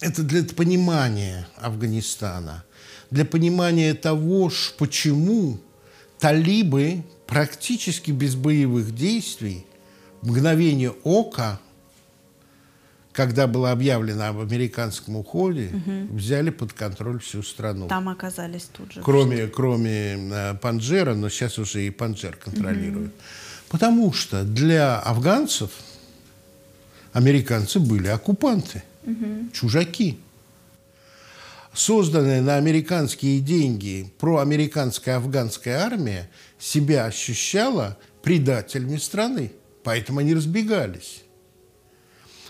это 0.00 0.22
для 0.22 0.44
понимания 0.44 1.48
Афганистана, 1.56 2.64
для 3.10 3.24
понимания 3.24 3.94
того, 3.94 4.50
почему 4.78 5.58
талибы 6.18 7.02
практически 7.26 8.10
без 8.10 8.34
боевых 8.34 8.94
действий, 8.94 9.66
мгновение 10.22 10.94
ока, 11.04 11.60
когда 13.14 13.46
было 13.46 13.70
объявлено 13.70 14.26
об 14.26 14.40
американском 14.40 15.16
уходе, 15.16 15.70
угу. 15.72 16.16
взяли 16.16 16.50
под 16.50 16.72
контроль 16.72 17.20
всю 17.20 17.44
страну. 17.44 17.86
Там 17.86 18.08
оказались 18.08 18.64
тут 18.64 18.92
же. 18.92 19.02
Кроме, 19.02 19.46
кроме 19.46 20.16
э, 20.16 20.54
Панджера, 20.60 21.14
но 21.14 21.28
сейчас 21.28 21.58
уже 21.58 21.86
и 21.86 21.90
Панджер 21.90 22.36
контролирует. 22.36 23.10
Угу. 23.10 23.22
Потому 23.68 24.12
что 24.12 24.42
для 24.42 24.98
афганцев 24.98 25.70
американцы 27.12 27.78
были 27.78 28.08
оккупанты, 28.08 28.82
угу. 29.04 29.48
чужаки. 29.52 30.18
Созданная 31.72 32.42
на 32.42 32.56
американские 32.56 33.40
деньги 33.40 34.12
проамериканская 34.18 35.16
афганская 35.16 35.78
армия 35.78 36.28
себя 36.58 37.04
ощущала 37.04 37.96
предателями 38.22 38.96
страны, 38.96 39.52
поэтому 39.84 40.18
они 40.18 40.34
разбегались. 40.34 41.23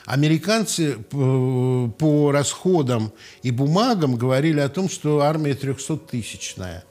Американцы 0.07 0.99
э, 0.99 1.89
по 1.99 2.31
расходам 2.31 3.13
и 3.43 3.51
бумагам 3.51 4.17
говорили 4.17 4.61
о 4.61 4.69
том, 4.69 4.91
что 4.91 5.21
армия 5.21 5.53
300-тысячная. 5.53 6.85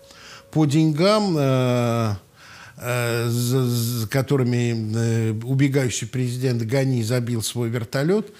По 0.51 0.65
деньгам 0.65 1.35
э, 1.37 2.15
с 3.29 4.07
которыми 4.09 4.95
э, 4.95 5.31
убегающий 5.43 6.07
президент 6.07 6.63
Гани 6.63 7.03
забил 7.03 7.43
свой 7.43 7.69
вертолет, 7.69 8.33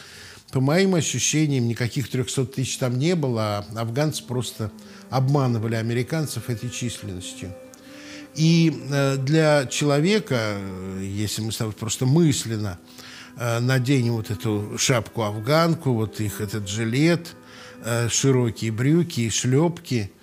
по 0.52 0.60
моим 0.60 0.96
ощущениям, 0.96 1.68
никаких 1.68 2.10
300 2.10 2.46
тысяч 2.46 2.78
там 2.78 2.98
не 2.98 3.16
было, 3.16 3.66
а 3.76 3.82
афганцы 3.82 4.24
просто 4.24 4.72
обманывали 5.10 5.76
американцев 5.76 6.50
этой 6.50 6.70
численностью. 6.70 7.54
И 8.36 8.74
э, 8.90 9.18
для 9.18 9.68
человека, 9.68 10.58
если 11.00 11.44
мы 11.44 11.52
с 11.52 11.58
просто 11.74 12.08
мысленно 12.08 12.80
э, 13.38 13.60
наденем 13.60 14.14
вот 14.14 14.32
эту 14.32 14.78
шапку-афганку, 14.78 15.94
вот 15.94 16.20
их 16.20 16.42
этот 16.42 16.68
жилет, 16.68 17.36
широкие 18.08 18.72
брюки 18.72 19.22
и 19.22 19.30
шлепки– 19.30 20.12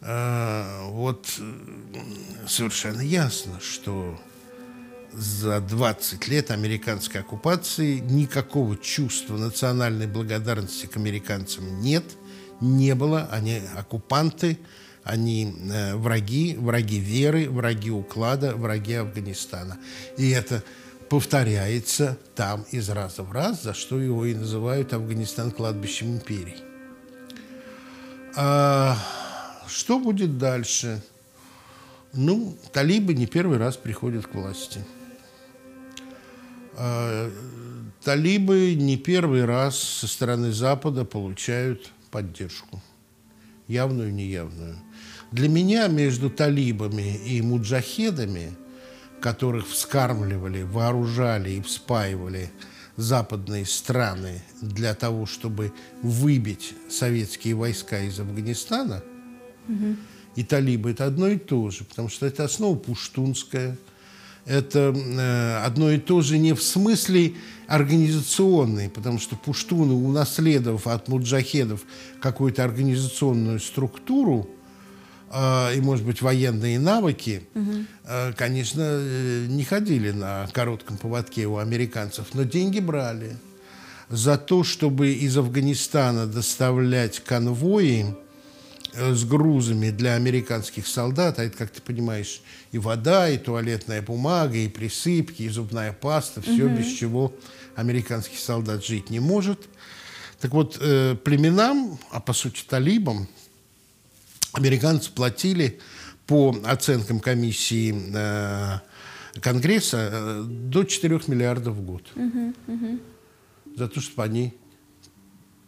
а, 0.00 0.88
вот 0.90 1.26
совершенно 2.46 3.00
ясно, 3.00 3.58
что 3.60 4.18
за 5.12 5.60
20 5.60 6.28
лет 6.28 6.50
американской 6.50 7.22
оккупации 7.22 7.98
никакого 7.98 8.76
чувства 8.76 9.36
национальной 9.36 10.06
благодарности 10.06 10.86
к 10.86 10.96
американцам 10.96 11.80
нет, 11.80 12.04
не 12.60 12.94
было. 12.94 13.28
Они 13.32 13.60
оккупанты, 13.76 14.58
они 15.02 15.54
э, 15.72 15.96
враги, 15.96 16.54
враги 16.56 16.98
веры, 16.98 17.48
враги 17.48 17.90
уклада, 17.90 18.54
враги 18.54 18.94
Афганистана. 18.94 19.78
И 20.16 20.30
это 20.30 20.62
повторяется 21.08 22.18
там 22.34 22.64
из 22.70 22.88
раза 22.90 23.22
в 23.22 23.32
раз, 23.32 23.62
за 23.62 23.74
что 23.74 24.00
его 24.00 24.24
и 24.24 24.34
называют 24.34 24.92
Афганистан 24.92 25.50
кладбищем 25.50 26.16
империи. 26.16 26.56
А, 28.36 28.96
что 29.66 29.98
будет 29.98 30.38
дальше? 30.38 31.02
Ну, 32.12 32.56
талибы 32.72 33.14
не 33.14 33.26
первый 33.26 33.58
раз 33.58 33.76
приходят 33.76 34.26
к 34.26 34.34
власти. 34.34 34.84
А, 36.74 37.30
талибы 38.02 38.74
не 38.74 38.96
первый 38.96 39.44
раз 39.44 39.78
со 39.78 40.06
стороны 40.06 40.52
Запада 40.52 41.04
получают 41.04 41.90
поддержку. 42.10 42.80
Явную, 43.66 44.14
неявную. 44.14 44.76
Для 45.30 45.48
меня 45.48 45.88
между 45.88 46.30
талибами 46.30 47.16
и 47.16 47.42
муджахедами, 47.42 48.56
которых 49.20 49.68
вскармливали, 49.68 50.62
вооружали 50.62 51.50
и 51.50 51.62
вспаивали 51.62 52.50
западные 52.96 53.64
страны 53.66 54.42
для 54.60 54.94
того, 54.94 55.26
чтобы 55.26 55.72
выбить 56.02 56.74
советские 56.90 57.54
войска 57.54 58.00
из 58.00 58.18
Афганистана– 58.20 59.02
и 60.36 60.44
талибы– 60.44 60.90
это 60.92 61.06
одно 61.06 61.28
и 61.28 61.36
то 61.36 61.70
же, 61.70 61.84
потому 61.84 62.08
что 62.08 62.24
это 62.24 62.44
основа 62.44 62.76
пуштунская, 62.76 63.76
это 64.44 64.94
э, 64.96 65.64
одно 65.64 65.90
и 65.90 65.98
то 65.98 66.22
же 66.22 66.38
не 66.38 66.54
в 66.54 66.62
смысле 66.62 67.34
организационной, 67.66 68.88
потому 68.88 69.18
что 69.18 69.36
пуштуны, 69.36 69.94
унаследовав 69.94 70.86
от 70.86 71.08
муджахедов 71.08 71.82
какую-то 72.20 72.64
организационную 72.64 73.58
структуру 73.58 74.48
и, 75.30 75.80
может 75.80 76.06
быть, 76.06 76.22
военные 76.22 76.78
навыки, 76.78 77.42
угу. 77.54 77.84
конечно, 78.36 78.82
э, 78.82 79.46
не 79.48 79.64
ходили 79.64 80.10
на 80.10 80.48
коротком 80.52 80.96
поводке 80.96 81.46
у 81.46 81.58
американцев, 81.58 82.28
но 82.32 82.44
деньги 82.44 82.80
брали 82.80 83.36
за 84.08 84.38
то, 84.38 84.64
чтобы 84.64 85.12
из 85.12 85.36
Афганистана 85.36 86.26
доставлять 86.26 87.20
конвои, 87.20 88.06
Э, 88.94 89.14
с 89.14 89.24
грузами 89.24 89.90
для 89.90 90.14
американских 90.14 90.86
солдат, 90.86 91.38
а 91.38 91.44
это, 91.44 91.56
как 91.56 91.70
ты 91.70 91.82
понимаешь, 91.82 92.40
и 92.72 92.78
вода, 92.78 93.28
и 93.28 93.36
туалетная 93.36 94.00
бумага, 94.00 94.56
и 94.56 94.66
присыпки, 94.66 95.42
и 95.42 95.48
зубная 95.48 95.92
паста, 95.92 96.40
все, 96.40 96.64
угу. 96.64 96.76
без 96.76 96.86
чего 96.94 97.34
американский 97.76 98.38
солдат 98.38 98.84
жить 98.84 99.10
не 99.10 99.20
может. 99.20 99.68
Так 100.40 100.52
вот, 100.52 100.78
э, 100.80 101.16
племенам, 101.22 101.98
а 102.10 102.20
по 102.20 102.32
сути 102.32 102.64
талибам, 102.66 103.28
американцы 104.58 105.10
платили 105.12 105.78
по 106.26 106.54
оценкам 106.64 107.20
комиссии 107.20 107.94
э, 108.14 108.78
Конгресса 109.40 110.10
э, 110.12 110.44
до 110.46 110.84
4 110.84 111.20
миллиардов 111.26 111.76
в 111.76 111.82
год. 111.82 112.02
Угу, 112.14 112.54
угу. 112.66 112.98
За 113.76 113.88
то, 113.88 114.00
чтобы 114.00 114.24
они 114.24 114.54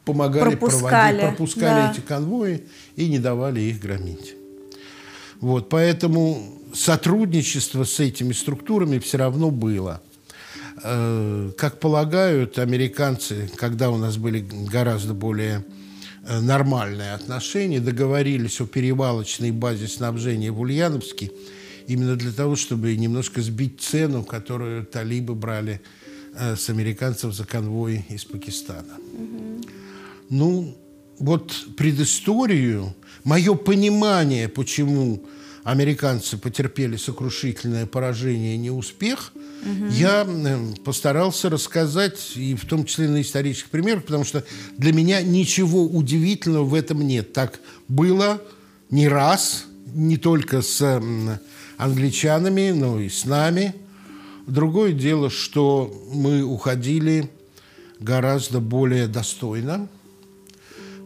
помогали 0.05 0.57
пропускали, 0.57 1.19
проводить, 1.19 1.37
пропускали 1.37 1.81
да. 1.81 1.93
эти 1.93 2.01
конвои 2.01 2.65
и 2.97 3.09
не 3.09 3.19
давали 3.19 3.61
их 3.61 3.81
громить. 3.81 4.35
Вот, 5.41 5.69
поэтому 5.69 6.61
сотрудничество 6.75 7.85
с 7.85 7.99
этими 8.01 8.33
структурами 8.33 8.99
все 8.99 9.19
равно 9.19 9.51
было. 9.51 10.03
Э, 10.83 11.53
как 11.57 11.81
полагают 11.81 12.59
американцы, 12.59 13.51
когда 13.57 13.91
у 13.91 13.97
нас 13.97 14.17
были 14.17 14.41
гораздо 14.41 15.15
более 15.15 15.65
нормальные 16.39 17.15
отношения, 17.15 17.81
договорились 17.81 18.61
о 18.61 18.67
перевалочной 18.67 19.51
базе 19.51 19.89
снабжения 19.89 20.53
в 20.53 20.61
Ульяновске 20.61 21.33
именно 21.87 22.15
для 22.15 22.31
того, 22.31 22.55
чтобы 22.55 22.95
немножко 22.97 23.43
сбить 23.43 23.81
цену, 23.81 24.23
которую 24.23 24.87
талибы 24.87 25.35
брали 25.35 25.81
э, 26.35 26.55
с 26.55 26.69
американцев 26.69 27.35
за 27.35 27.45
конвой 27.45 28.05
из 28.09 28.25
Пакистана. 28.25 28.95
Ну, 30.29 30.77
вот 31.19 31.53
предысторию, 31.77 32.95
мое 33.25 33.55
понимание, 33.55 34.49
почему 34.49 35.25
американцы 35.65 36.39
потерпели 36.39 36.97
сокрушительное 36.97 37.87
поражение 37.87 38.55
и 38.55 38.59
неуспех, 38.59 39.33
угу. 39.63 39.87
я 39.91 40.27
постарался 40.85 41.51
рассказать, 41.51 42.33
и 42.37 42.55
в 42.55 42.65
том 42.67 42.85
числе 42.85 43.09
на 43.09 43.21
исторических 43.21 43.71
примерах, 43.71 44.05
потому 44.05 44.25
что 44.25 44.45
для 44.77 44.93
меня 44.93 45.23
ничего 45.23 45.85
удивительного 45.85 46.65
в 46.65 46.75
этом 46.75 47.07
нет. 47.07 47.33
Так 47.33 47.61
было 47.89 48.43
не 48.91 49.09
раз, 49.09 49.67
не 49.93 50.17
только 50.17 50.63
с 50.63 51.03
англичанами, 51.77 52.71
но 52.71 53.01
и 53.01 53.09
с 53.09 53.25
нами. 53.25 53.75
Другое 54.47 54.93
дело, 54.93 55.31
что 55.31 55.93
мы 56.13 56.43
уходили 56.43 57.31
гораздо 58.01 58.61
более 58.61 59.07
достойно– 59.07 59.89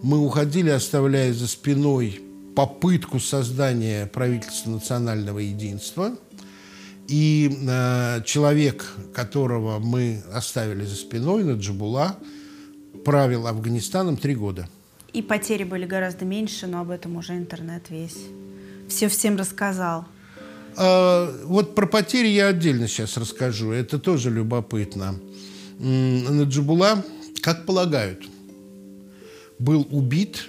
мы 0.04 0.18
уходили, 0.18 0.68
оставляя 0.68 1.32
за 1.32 1.48
спиной 1.48 2.20
попытку 2.54 3.20
создания 3.20 4.06
правительства 4.06 4.70
национального 4.70 5.38
единства. 5.38 6.16
И 7.08 7.58
э, 7.68 8.22
человек, 8.24 8.90
которого 9.14 9.78
мы 9.78 10.22
оставили 10.32 10.84
за 10.84 10.96
спиной, 10.96 11.44
Наджибула, 11.44 12.18
правил 13.04 13.46
Афганистаном 13.46 14.16
три 14.16 14.34
года. 14.34 14.68
И 15.12 15.20
потери 15.20 15.64
были 15.64 15.84
гораздо 15.84 16.24
меньше, 16.24 16.66
но 16.66 16.80
об 16.80 16.90
этом 16.90 17.16
уже 17.16 17.34
интернет 17.34 17.90
весь 17.90 18.18
все 18.88 19.08
всем 19.08 19.36
рассказал. 19.36 20.06
А, 20.76 21.32
вот 21.44 21.74
про 21.74 21.86
потери 21.86 22.28
я 22.28 22.48
отдельно 22.48 22.88
сейчас 22.88 23.16
расскажу. 23.16 23.70
Это 23.70 23.98
тоже 23.98 24.30
любопытно. 24.30 25.16
Наджибула, 25.78 27.04
как 27.42 27.66
полагают, 27.66 28.24
был 29.58 29.86
убит 29.90 30.48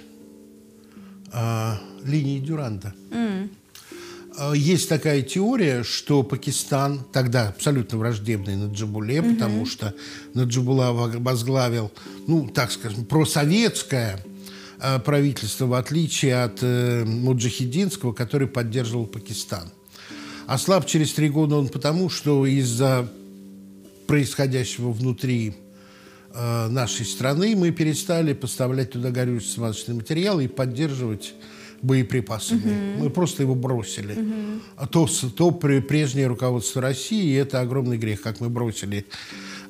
а, 1.32 1.80
линией 2.08 2.40
Дюранта. 2.40 2.94
Mm. 3.10 3.50
Есть 4.54 4.90
такая 4.90 5.22
теория, 5.22 5.82
что 5.82 6.22
Пакистан, 6.22 7.00
тогда 7.10 7.48
абсолютно 7.48 7.96
враждебный 7.96 8.56
Наджибуле, 8.56 9.20
угу. 9.20 9.34
потому 9.34 9.64
что 9.64 9.94
Наджибула 10.34 10.92
возглавил, 10.92 11.90
ну, 12.26 12.46
так 12.46 12.70
скажем, 12.70 13.06
просоветское 13.06 14.22
э, 14.78 14.98
правительство, 14.98 15.64
в 15.64 15.72
отличие 15.72 16.42
от 16.42 16.58
э, 16.60 17.04
Муджахидинского, 17.06 18.12
который 18.12 18.46
поддерживал 18.46 19.06
Пакистан. 19.06 19.70
А 20.46 20.58
слаб 20.58 20.86
через 20.86 21.12
три 21.14 21.30
года 21.30 21.56
он 21.56 21.68
потому, 21.68 22.10
что 22.10 22.44
из-за 22.44 23.10
происходящего 24.06 24.92
внутри 24.92 25.54
э, 26.34 26.68
нашей 26.68 27.06
страны 27.06 27.56
мы 27.56 27.70
перестали 27.70 28.34
поставлять 28.34 28.92
туда 28.92 29.10
горючий 29.10 29.48
смазочный 29.48 29.94
материал 29.94 30.40
и 30.40 30.46
поддерживать 30.46 31.32
боеприпасами. 31.86 32.94
Угу. 32.96 33.04
Мы 33.04 33.10
просто 33.10 33.42
его 33.42 33.54
бросили. 33.54 34.12
Угу. 34.12 34.60
А 34.76 34.86
то, 34.86 35.08
то 35.36 35.50
прежнее 35.52 36.26
руководство 36.26 36.82
России, 36.82 37.36
это 37.36 37.60
огромный 37.60 37.98
грех, 37.98 38.20
как 38.20 38.40
мы 38.40 38.48
бросили 38.48 39.06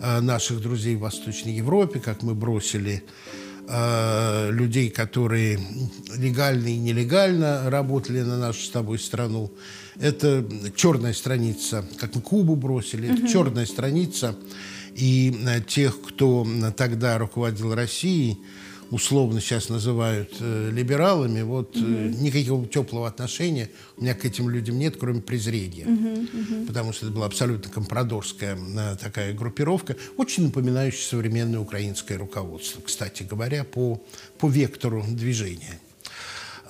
э, 0.00 0.20
наших 0.20 0.60
друзей 0.60 0.96
в 0.96 1.00
Восточной 1.00 1.52
Европе, 1.52 2.00
как 2.00 2.22
мы 2.22 2.34
бросили 2.34 3.04
э, 3.68 4.50
людей, 4.50 4.90
которые 4.90 5.60
легально 6.16 6.68
и 6.68 6.78
нелегально 6.78 7.70
работали 7.70 8.22
на 8.22 8.38
нашу 8.38 8.62
с 8.62 8.70
тобой 8.70 8.98
страну. 8.98 9.52
Это 10.00 10.44
черная 10.74 11.12
страница, 11.12 11.84
как 11.98 12.14
мы 12.14 12.22
Кубу 12.22 12.56
бросили, 12.56 13.08
угу. 13.10 13.18
это 13.18 13.28
черная 13.28 13.66
страница. 13.66 14.34
И 14.94 15.36
э, 15.46 15.60
тех, 15.60 16.00
кто 16.00 16.46
тогда 16.76 17.18
руководил 17.18 17.74
Россией, 17.74 18.38
условно 18.90 19.40
сейчас 19.40 19.68
называют 19.68 20.36
э, 20.40 20.70
либералами, 20.72 21.42
вот 21.42 21.76
угу. 21.76 21.84
э, 21.86 22.12
никакого 22.18 22.66
теплого 22.66 23.08
отношения 23.08 23.70
у 23.96 24.02
меня 24.02 24.14
к 24.14 24.24
этим 24.24 24.48
людям 24.48 24.78
нет, 24.78 24.96
кроме 24.98 25.20
презрения. 25.20 25.86
Угу, 25.86 26.08
угу. 26.08 26.66
Потому 26.66 26.92
что 26.92 27.06
это 27.06 27.14
была 27.14 27.26
абсолютно 27.26 27.70
компрадорская 27.70 28.56
э, 28.56 28.96
такая 29.00 29.32
группировка, 29.34 29.96
очень 30.16 30.44
напоминающая 30.44 31.08
современное 31.08 31.60
украинское 31.60 32.18
руководство, 32.18 32.80
кстати 32.80 33.22
говоря, 33.22 33.64
по, 33.64 34.02
по 34.38 34.48
вектору 34.48 35.04
движения. 35.08 35.80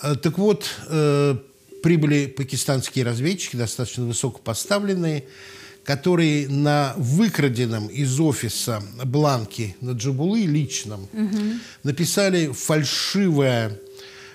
Э, 0.02 0.14
так 0.14 0.38
вот, 0.38 0.68
э, 0.88 1.36
прибыли 1.82 2.26
пакистанские 2.26 3.04
разведчики, 3.04 3.56
достаточно 3.56 4.04
высокопоставленные, 4.04 5.24
которые 5.86 6.48
на 6.48 6.94
выкраденном 6.96 7.86
из 7.86 8.18
офиса 8.18 8.82
бланке 9.04 9.76
на 9.80 9.92
Джабулы 9.92 10.44
личном 10.44 11.08
угу. 11.12 11.38
написали 11.84 12.48
фальшивое, 12.52 13.78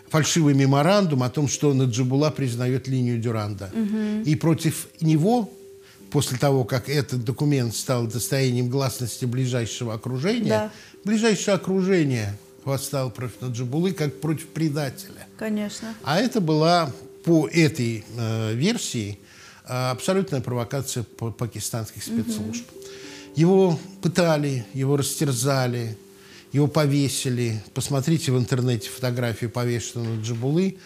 фальшивый 0.08 0.54
меморандум 0.54 1.24
о 1.24 1.30
том, 1.30 1.50
что 1.50 1.74
Наджибула 1.74 2.30
признает 2.30 2.88
линию 2.88 3.20
Дюранда. 3.20 3.70
Угу. 3.74 4.30
И 4.30 4.36
против 4.36 4.88
него, 5.02 5.52
после 6.10 6.38
того, 6.38 6.64
как 6.64 6.88
этот 6.88 7.26
документ 7.26 7.76
стал 7.76 8.08
достоянием 8.08 8.70
гласности 8.70 9.26
ближайшего 9.26 9.94
окружения, 9.94 10.50
да. 10.50 10.72
ближайшее 11.04 11.56
окружение 11.56 12.38
восстало 12.64 13.10
против 13.10 13.42
Наджибулы 13.42 13.92
как 13.92 14.22
против 14.22 14.48
предателя. 14.48 15.28
Конечно. 15.38 15.94
А 16.04 16.18
это 16.18 16.40
была 16.40 16.94
по 17.26 17.50
этой 17.50 18.06
э, 18.16 18.54
версии 18.54 19.20
абсолютная 19.65 20.41
провокация 20.41 21.04
пакистанских 21.04 22.04
спецслужб. 22.04 22.65
Угу. 22.71 22.82
Его 23.36 23.80
пытали, 24.02 24.65
его 24.74 24.97
растерзали, 24.97 25.97
его 26.52 26.67
повесили. 26.67 27.63
Посмотрите 27.74 28.32
в 28.32 28.38
интернете 28.38 28.89
фотографию 28.89 29.50
повешенного 29.50 30.21
Джабулы, 30.21 30.78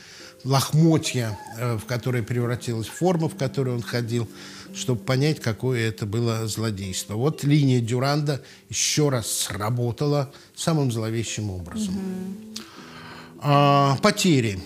лохмотья, 0.43 1.39
э, 1.57 1.77
в 1.77 1.85
которые 1.85 2.23
превратилась 2.23 2.87
форма, 2.87 3.29
в 3.29 3.35
которой 3.35 3.73
он 3.73 3.81
ходил, 3.81 4.29
чтобы 4.75 5.01
понять, 5.01 5.39
какое 5.39 5.87
это 5.87 6.05
было 6.05 6.47
злодейство. 6.47 7.15
Вот 7.15 7.43
линия 7.43 7.81
Дюранда 7.81 8.43
еще 8.69 9.09
раз 9.09 9.27
сработала 9.31 10.31
самым 10.55 10.91
зловещим 10.91 11.49
образом. 11.49 11.95
Угу. 11.95 12.61
А, 13.39 13.97
потери 13.97 14.59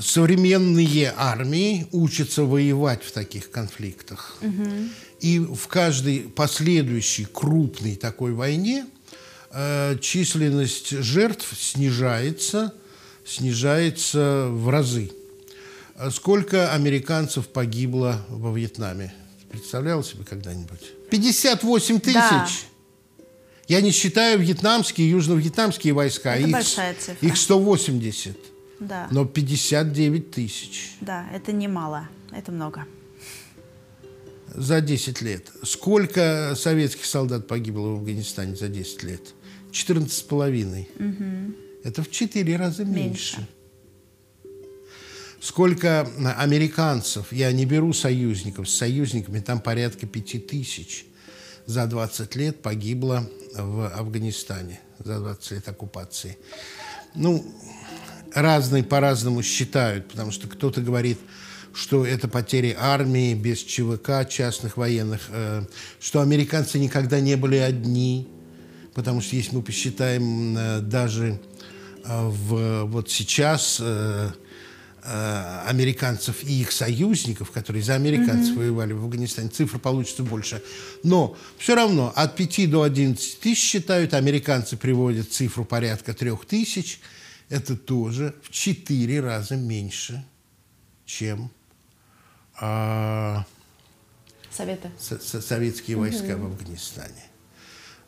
современные 0.00 1.12
армии 1.16 1.86
учатся 1.92 2.44
воевать 2.44 3.02
в 3.02 3.12
таких 3.12 3.50
конфликтах. 3.50 4.36
Угу. 4.40 4.68
И 5.20 5.38
в 5.38 5.66
каждой 5.68 6.20
последующей 6.20 7.24
крупной 7.24 7.96
такой 7.96 8.32
войне 8.32 8.86
э, 9.50 9.96
численность 10.00 10.90
жертв 10.90 11.54
снижается, 11.58 12.74
снижается 13.24 14.48
в 14.50 14.68
разы. 14.68 15.10
Сколько 16.10 16.72
американцев 16.72 17.48
погибло 17.48 18.24
во 18.28 18.52
Вьетнаме? 18.56 19.14
Представлял 19.50 20.04
себе 20.04 20.24
когда-нибудь? 20.24 20.92
58 21.10 22.00
тысяч! 22.00 22.14
Да. 22.14 22.48
Я 23.68 23.80
не 23.80 23.90
считаю 23.90 24.38
вьетнамские 24.38 25.10
южно-вьетнамские 25.10 25.92
войска. 25.92 26.36
Это 26.36 26.46
их, 26.46 26.52
большая 26.52 26.94
цифра. 26.94 27.26
Их 27.26 27.36
180. 27.36 28.36
Да. 28.80 29.08
Но 29.10 29.24
59 29.24 30.30
тысяч. 30.30 30.96
Да, 31.00 31.26
это 31.32 31.52
немало, 31.52 32.08
это 32.32 32.52
много. 32.52 32.84
За 34.54 34.80
10 34.80 35.22
лет. 35.22 35.50
Сколько 35.62 36.54
советских 36.56 37.04
солдат 37.04 37.46
погибло 37.46 37.88
в 37.88 37.94
Афганистане 37.96 38.54
за 38.54 38.68
10 38.68 39.02
лет? 39.02 39.20
14 39.70 40.12
с 40.12 40.22
половиной. 40.22 40.88
Угу. 40.98 41.54
Это 41.84 42.02
в 42.02 42.10
4 42.10 42.56
раза 42.56 42.84
меньше. 42.84 43.38
меньше. 43.38 43.48
Сколько 45.40 46.08
американцев, 46.38 47.32
я 47.32 47.52
не 47.52 47.66
беру 47.66 47.92
союзников, 47.92 48.68
с 48.68 48.74
союзниками 48.74 49.40
там 49.40 49.60
порядка 49.60 50.06
5 50.06 50.46
тысяч 50.46 51.06
за 51.66 51.86
20 51.86 52.34
лет 52.36 52.62
погибло 52.62 53.28
в 53.54 53.88
Афганистане, 53.88 54.80
за 54.98 55.20
20 55.20 55.50
лет 55.52 55.68
оккупации. 55.68 56.38
Ну, 57.14 57.44
разные 58.36 58.84
по-разному 58.84 59.42
считают, 59.42 60.08
потому 60.08 60.30
что 60.30 60.46
кто-то 60.46 60.82
говорит, 60.82 61.18
что 61.72 62.04
это 62.04 62.28
потери 62.28 62.76
армии 62.78 63.34
без 63.34 63.62
ЧВК, 63.62 64.28
частных 64.28 64.76
военных, 64.76 65.22
э, 65.30 65.62
что 66.00 66.20
американцы 66.20 66.78
никогда 66.78 67.18
не 67.18 67.36
были 67.36 67.56
одни, 67.56 68.28
потому 68.94 69.22
что 69.22 69.36
если 69.36 69.56
мы 69.56 69.62
посчитаем 69.62 70.56
э, 70.56 70.80
даже 70.80 71.40
э, 72.04 72.26
в, 72.28 72.84
вот 72.84 73.10
сейчас 73.10 73.78
э, 73.80 74.30
э, 75.02 75.60
американцев 75.66 76.44
и 76.44 76.60
их 76.60 76.72
союзников, 76.72 77.50
которые 77.50 77.82
за 77.82 77.94
американцев 77.94 78.54
mm-hmm. 78.54 78.58
воевали 78.58 78.92
в 78.92 79.04
Афганистане, 79.04 79.48
цифра 79.48 79.78
получится 79.78 80.22
больше. 80.22 80.62
Но 81.02 81.36
все 81.56 81.74
равно 81.74 82.12
от 82.14 82.36
5 82.36 82.70
до 82.70 82.82
11 82.82 83.40
тысяч 83.40 83.62
считают, 83.62 84.12
американцы 84.12 84.76
приводят 84.76 85.32
цифру 85.32 85.64
порядка 85.64 86.12
3 86.12 86.32
тысяч– 86.48 87.00
это 87.48 87.76
тоже 87.76 88.34
в 88.42 88.50
четыре 88.50 89.20
раза 89.20 89.56
меньше, 89.56 90.24
чем 91.04 91.50
а, 92.58 93.44
Советы. 94.50 94.90
Со 94.98 95.18
со 95.18 95.40
советские 95.40 95.98
войска 95.98 96.34
угу. 96.34 96.44
в 96.44 96.46
Афганистане. 96.52 97.24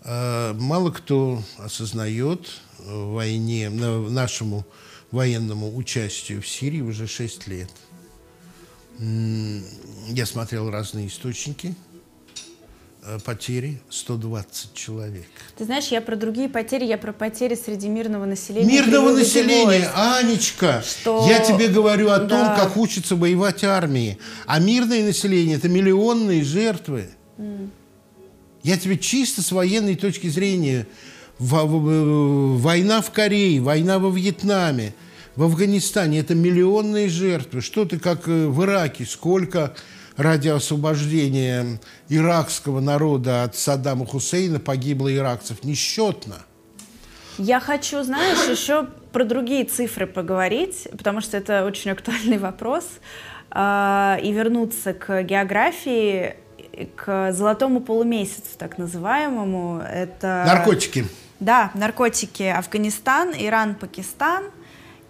А, 0.03 0.55
мало 0.55 0.91
кто 0.91 1.43
осознает 1.59 2.61
в 2.79 3.13
войне, 3.13 3.71
нашему 3.71 4.67
военному 5.11 5.75
участию 5.77 6.43
в 6.43 6.49
Сирии 6.49 6.81
уже 6.81 7.07
6 7.07 7.47
лет. 7.49 7.71
Я 8.99 10.27
смотрел 10.27 10.71
разные 10.71 11.07
источники– 11.07 11.75
потери 13.25 13.81
120 13.91 14.75
человек. 14.75 15.27
Ты 15.57 15.65
знаешь, 15.65 15.87
я 15.89 16.01
про 16.01 16.17
другие 16.17 16.49
потери, 16.49 16.85
я 16.85 16.99
про 16.99 17.13
потери 17.13 17.55
среди 17.55 17.89
мирного 17.89 18.25
населения. 18.25 18.81
Мирного 18.81 19.11
населения, 19.11 19.91
Анечка, 19.95 20.83
что... 20.87 21.27
я 21.29 21.41
тебе 21.41 21.69
говорю 21.69 22.11
о 22.11 22.19
да. 22.19 22.29
том, 22.29 22.57
как 22.57 22.77
учатся 22.77 23.17
воевать 23.17 23.65
армии. 23.65 24.19
А 24.47 24.59
мирное 24.59 25.05
население– 25.05 25.57
это 25.59 25.69
миллионные 25.69 26.45
жертвы. 26.45 27.09
Mm. 27.39 27.71
Я 28.63 28.77
тебе 28.77 28.99
чисто 28.99 29.43
с 29.43 29.53
военной 29.53 29.95
точки 29.95 30.27
зрения. 30.29 30.87
Война 31.39 33.01
в 33.01 33.13
Корее, 33.13 33.61
война 33.61 34.01
во 34.01 34.11
Вьетнаме, 34.11 34.93
в 35.37 35.45
Афганистане– 35.45 36.19
это 36.21 36.35
миллионные 36.35 37.09
жертвы. 37.09 37.61
Что 37.61 37.85
ты, 37.85 38.01
как 38.01 38.27
э, 38.27 38.49
в 38.49 38.65
Ираке, 38.65 39.07
сколько 39.07 39.75
ради 40.19 40.49
освобождения 40.49 41.79
иракского 42.09 42.81
народа 42.81 43.45
от 43.45 43.57
Саддама 43.57 44.05
Хусейна 44.05 44.59
погибло 44.61 45.15
иракцев 45.15 45.65
несчетно. 45.65 46.35
Я 47.39 47.61
хочу, 47.61 48.03
знаешь, 48.03 48.49
еще 48.51 48.89
про 49.13 49.25
другие 49.25 49.65
цифры 49.65 50.09
поговорить, 50.09 50.89
потому 50.91 51.21
что 51.21 51.37
это 51.37 51.65
очень 51.65 51.93
актуальный 51.93 52.37
вопрос, 52.37 52.85
а, 53.51 54.19
и 54.21 54.33
вернуться 54.33 54.93
к 54.93 55.23
географии, 55.23 56.35
к 56.97 57.33
золотому 57.33 57.81
полумесяцу, 57.81 58.59
так 58.59 58.77
называемому. 58.77 59.81
Это... 59.89 60.45
Наркотики. 60.47 61.07
Да, 61.39 61.71
наркотики. 61.75 62.43
Афганистан, 62.43 63.33
Иран, 63.39 63.77
Пакистан 63.77 64.45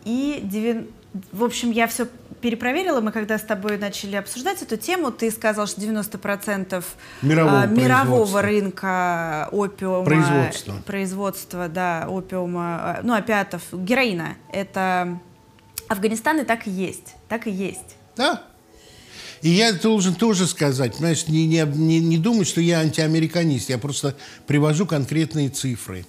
и 0.04 0.86
в 1.32 1.44
общем, 1.44 1.70
я 1.70 1.86
все 1.86 2.06
перепроверила. 2.40 3.00
Мы 3.00 3.12
когда 3.12 3.38
с 3.38 3.42
тобой 3.42 3.78
начали 3.78 4.16
обсуждать 4.16 4.62
эту 4.62 4.76
тему, 4.76 5.10
ты 5.10 5.30
сказал, 5.30 5.66
что 5.66 5.80
90% 5.80 6.84
Мирового 7.22 7.62
а, 7.62 7.66
мирового 7.66 8.40
производства. 8.40 8.42
рынка 8.42 9.48
опиума, 9.52 10.04
Производства. 10.04 10.74
производства, 10.86 11.68
да, 11.68 12.06
опиума, 12.08 12.62
а, 12.80 13.00
ну, 13.02 13.14
опиатов, 13.14 13.62
героина, 13.72 14.36
это 14.52 15.18
Афганистан, 15.88 16.40
и 16.40 16.44
так 16.44 16.66
и 16.66 16.70
есть, 16.70 17.14
так 17.28 17.46
и 17.46 17.50
есть. 17.50 17.96
Да. 18.16 18.42
И 19.40 19.50
я 19.50 19.72
должен 19.72 20.14
тоже 20.14 20.46
сказать, 20.46 20.94
понимаешь, 20.96 21.28
не, 21.28 21.46
не, 21.46 21.60
не, 21.60 22.00
не 22.00 22.18
думать, 22.18 22.48
что 22.48 22.60
я 22.60 22.80
антиамериканист, 22.80 23.68
я 23.70 23.78
просто 23.78 24.16
привожу 24.46 24.84
конкретные 24.86 25.48
цифры. 25.48 26.04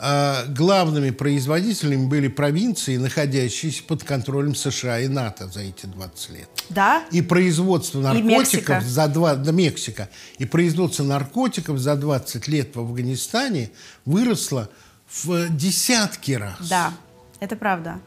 А, 0.00 0.44
главными 0.46 1.10
производителями 1.10 2.06
были 2.06 2.28
провинции, 2.28 2.96
находящиеся 2.96 3.82
под 3.82 4.04
контролем 4.04 4.54
США 4.54 5.00
и 5.00 5.08
НАТО 5.08 5.48
за 5.48 5.60
эти 5.60 5.86
20 5.86 6.30
лет. 6.30 6.48
Да? 6.68 7.02
И 7.10 7.20
производство 7.20 8.00
наркотиков 8.00 8.38
Мексика. 8.38 8.80
за 8.80 9.08
два, 9.08 9.34
да, 9.34 9.50
Мексика. 9.50 10.08
И 10.38 10.44
производство 10.44 11.02
наркотиков 11.02 11.78
за 11.78 11.96
20 11.96 12.46
лет 12.46 12.76
в 12.76 12.80
Афганистане 12.80 13.70
выросло 14.04 14.70
в 15.10 15.48
десятки 15.56 16.32
раз. 16.32 16.68
Да, 16.68 16.92
это 17.40 17.56
правда. 17.56 18.00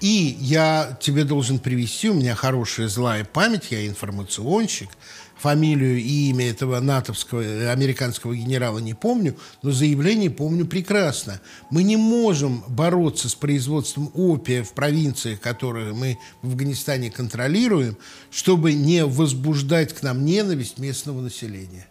И 0.00 0.36
я 0.40 0.96
тебе 1.00 1.24
должен 1.24 1.58
привести, 1.58 2.10
у 2.10 2.14
меня 2.14 2.34
хорошая 2.34 2.88
злая 2.88 3.24
память, 3.24 3.68
я 3.70 3.86
информационщик, 3.86 4.90
фамилию 5.38 5.98
и 5.98 6.30
имя 6.30 6.50
этого 6.50 6.80
натовского, 6.80 7.40
э, 7.40 7.70
американского 7.70 8.34
генерала 8.34 8.78
не 8.78 8.94
помню, 8.94 9.36
но 9.62 9.70
заявление 9.70 10.30
помню 10.30 10.66
прекрасно. 10.66 11.40
Мы 11.70 11.82
не 11.82 11.96
можем 11.96 12.64
бороться 12.68 13.28
с 13.28 13.34
производством 13.34 14.10
опия 14.14 14.62
в 14.62 14.72
провинциях, 14.72 15.40
которые 15.40 15.92
мы 15.94 16.18
в 16.42 16.48
Афганистане 16.48 17.10
контролируем, 17.10 17.96
чтобы 18.30 18.72
не 18.72 19.04
возбуждать 19.04 19.92
к 19.94 20.02
нам 20.02 20.24
ненависть 20.24 20.78
местного 20.78 21.20
населения. 21.20 21.86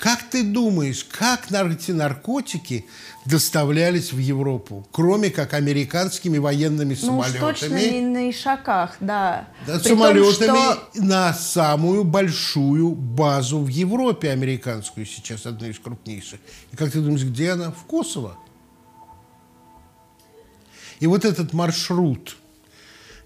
Как 0.00 0.22
ты 0.30 0.42
думаешь, 0.42 1.04
как 1.04 1.50
эти 1.52 1.90
наркотики 1.90 2.86
доставлялись 3.26 4.14
в 4.14 4.18
Европу, 4.18 4.88
кроме 4.92 5.28
как 5.28 5.52
американскими 5.52 6.38
военными 6.38 6.96
Ну 7.02 7.06
самолетами? 7.06 7.38
точно 7.40 7.74
не 7.74 8.00
на 8.00 8.30
ишаках, 8.30 8.96
да. 9.00 9.46
Да, 9.66 9.78
При 9.78 9.88
том, 9.90 9.98
самолетами 9.98 10.32
что- 10.32 10.88
на 10.94 11.34
самую 11.34 12.04
большую 12.04 12.92
базу 12.94 13.58
в 13.58 13.68
Европе 13.68 14.30
американскую 14.30 15.04
сейчас, 15.04 15.44
одну 15.44 15.68
из 15.68 15.78
крупнейших. 15.78 16.40
И 16.72 16.76
как 16.76 16.90
ты 16.90 17.00
думаешь, 17.00 17.22
где 17.24 17.50
она? 17.50 17.70
В 17.70 17.84
Косово. 17.84 18.38
И 20.98 21.06
вот 21.06 21.26
этот 21.26 21.52
маршрут 21.52 22.38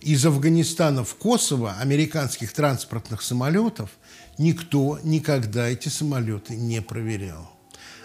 из 0.01 0.27
Афганистана 0.27 1.05
в 1.05 1.15
Косово 1.15 1.77
американских 1.81 2.53
транспортных 2.53 3.23
самолетов 3.23 3.91
никто 4.39 4.99
никогда 5.03 5.69
эти 5.69 5.89
самолеты 5.89 6.57
не 6.57 6.83
проверял. 6.83 7.51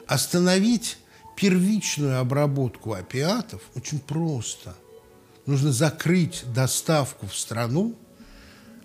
Остановить 0.07 0.97
первичную 1.35 2.19
обработку 2.19 2.93
опиатов 2.93 3.61
очень 3.75 3.99
просто. 3.99 4.75
Нужно 5.45 5.71
закрыть 5.71 6.43
доставку 6.53 7.27
в 7.27 7.35
страну 7.35 7.95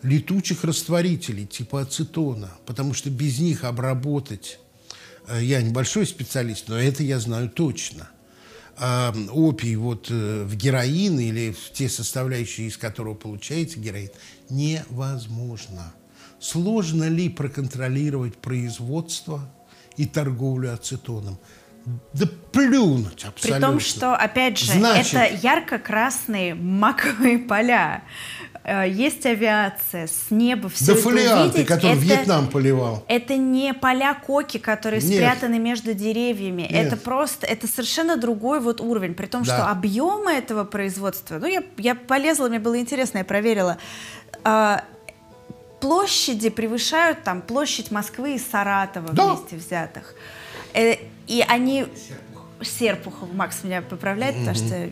летучих 0.02 0.64
растворителей 0.64 1.46
типа 1.46 1.82
ацетона, 1.82 2.52
потому 2.66 2.94
что 2.94 3.10
без 3.10 3.38
них 3.38 3.64
обработать, 3.64 4.60
э, 5.26 5.42
я 5.42 5.62
небольшой 5.62 6.06
специалист, 6.06 6.68
но 6.68 6.78
это 6.78 7.02
я 7.02 7.18
знаю 7.18 7.48
точно, 7.48 8.08
а, 8.76 9.14
опий 9.30 9.76
вот 9.76 10.08
э, 10.10 10.44
в 10.44 10.54
героин 10.56 11.18
или 11.18 11.52
в 11.52 11.72
те 11.72 11.88
составляющие, 11.88 12.66
из 12.66 12.76
которого 12.76 13.14
получается 13.14 13.78
героин, 13.78 14.10
невозможно. 14.50 15.94
Сложно 16.44 17.04
ли 17.08 17.30
проконтролировать 17.30 18.36
производство 18.36 19.40
и 19.96 20.04
торговлю 20.04 20.74
ацетоном? 20.74 21.38
Да 22.12 22.26
плюнуть 22.52 23.16
При 23.22 23.28
абсолютно. 23.28 23.66
том, 23.66 23.80
что, 23.80 24.14
опять 24.14 24.58
же, 24.58 24.72
Значит- 24.72 25.14
это 25.14 25.34
ярко-красные 25.46 26.54
маковые 26.54 27.38
поля. 27.38 28.02
Э, 28.62 28.84
Есть 28.86 29.24
авиация, 29.24 30.06
с 30.06 30.26
неба 30.30 30.68
все 30.68 30.84
Да 30.86 30.92
это 30.92 31.02
фолианты, 31.02 31.48
увидеть, 31.60 31.66
которые 31.66 31.96
это- 31.96 32.04
Вьетнам 32.04 32.48
поливал. 32.48 33.04
Это 33.08 33.36
не 33.38 33.72
поля 33.72 34.12
коки, 34.14 34.58
которые 34.58 35.00
Нет. 35.02 35.14
спрятаны 35.14 35.58
между 35.58 35.94
деревьями. 35.94 36.62
Нет. 36.70 36.72
Это 36.88 36.96
просто, 36.98 37.46
это 37.46 37.66
совершенно 37.66 38.18
другой 38.18 38.60
вот 38.60 38.82
уровень. 38.82 39.14
При 39.14 39.26
том, 39.26 39.44
Да. 39.44 39.56
что 39.56 39.70
объемы 39.70 40.30
этого 40.30 40.64
производства, 40.64 41.38
ну, 41.38 41.46
я, 41.46 41.62
я 41.78 41.94
полезла, 41.94 42.48
мне 42.50 42.58
было 42.58 42.78
интересно, 42.78 43.18
я 43.18 43.24
проверила. 43.24 43.78
Площади 45.84 46.48
превышают 46.48 47.24
там 47.24 47.42
площадь 47.42 47.90
Москвы 47.90 48.36
и 48.36 48.38
Саратова 48.38 49.12
Да. 49.12 49.34
вместе 49.34 49.56
взятых. 49.56 50.14
Э, 50.72 50.94
и 51.26 51.44
они... 51.46 51.84
Серпухов. 52.62 53.30
Макс 53.34 53.62
меня 53.64 53.82
поправляет, 53.82 54.34
потому 54.38 54.54
что, 54.56 54.74
э, 54.74 54.88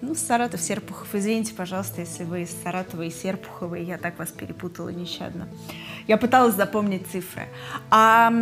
ну, 0.00 0.14
Саратов, 0.14 0.62
Серпухов. 0.62 1.14
Извините, 1.14 1.52
пожалуйста, 1.52 2.00
если 2.00 2.24
вы 2.24 2.44
из 2.44 2.50
Саратова 2.64 3.02
и 3.02 3.10
Серпухова, 3.10 3.74
я 3.74 3.98
так 3.98 4.18
вас 4.18 4.30
перепутала 4.30 4.88
нещадно. 4.88 5.46
Я 6.08 6.16
пыталась 6.16 6.54
запомнить 6.54 7.02
цифры. 7.12 7.46
А 7.90 8.32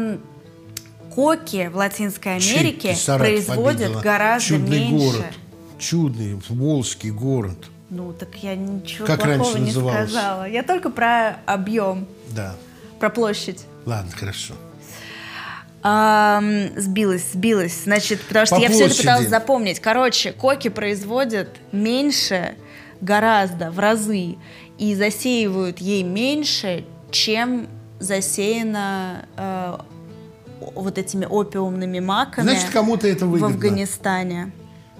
коки 1.12 1.66
в 1.66 1.76
Латинской 1.76 2.36
Америке 2.36 2.94
Саратов 2.94 3.26
производят 3.26 3.80
обидела? 3.86 4.00
гораздо 4.02 4.46
Чудный 4.48 4.78
меньше. 4.88 4.94
город. 5.16 5.32
Чудный, 5.80 6.40
волжский 6.48 7.10
город. 7.10 7.58
Ну, 7.90 8.12
так 8.12 8.34
я 8.42 8.54
ничего 8.54 9.06
Как 9.06 9.22
плохого 9.22 9.56
не 9.56 9.66
называлось? 9.66 10.10
сказала. 10.10 10.48
Я 10.48 10.62
только 10.62 10.90
про 10.90 11.38
объем, 11.46 12.06
Да. 12.34 12.54
про 13.00 13.08
площадь. 13.10 13.64
Ладно, 13.86 14.10
хорошо. 14.14 14.54
Ам, 15.82 16.68
сбилась, 16.76 17.24
сбилась. 17.32 17.84
Значит, 17.84 18.20
потому 18.22 18.46
что 18.46 18.56
По 18.56 18.60
я 18.60 18.68
все 18.68 18.76
это 18.78 18.84
площади. 18.86 19.02
пыталась 19.02 19.28
запомнить. 19.28 19.80
Короче, 19.80 20.32
коки 20.32 20.68
производят 20.68 21.48
меньше, 21.72 22.56
гораздо, 23.00 23.70
в 23.70 23.78
разы, 23.78 24.36
и 24.76 24.94
засеивают 24.94 25.78
ей 25.78 26.02
меньше, 26.02 26.84
чем 27.10 27.68
засеяно 28.00 29.26
э, 29.36 29.78
вот 30.74 30.98
этими 30.98 31.24
опиумными 31.26 32.00
маками 32.00 32.44
Значит, 32.44 32.70
кому-то 32.70 33.06
это 33.08 33.24
в 33.26 33.30
выгодно. 33.30 33.54
Афганистане. 33.54 34.52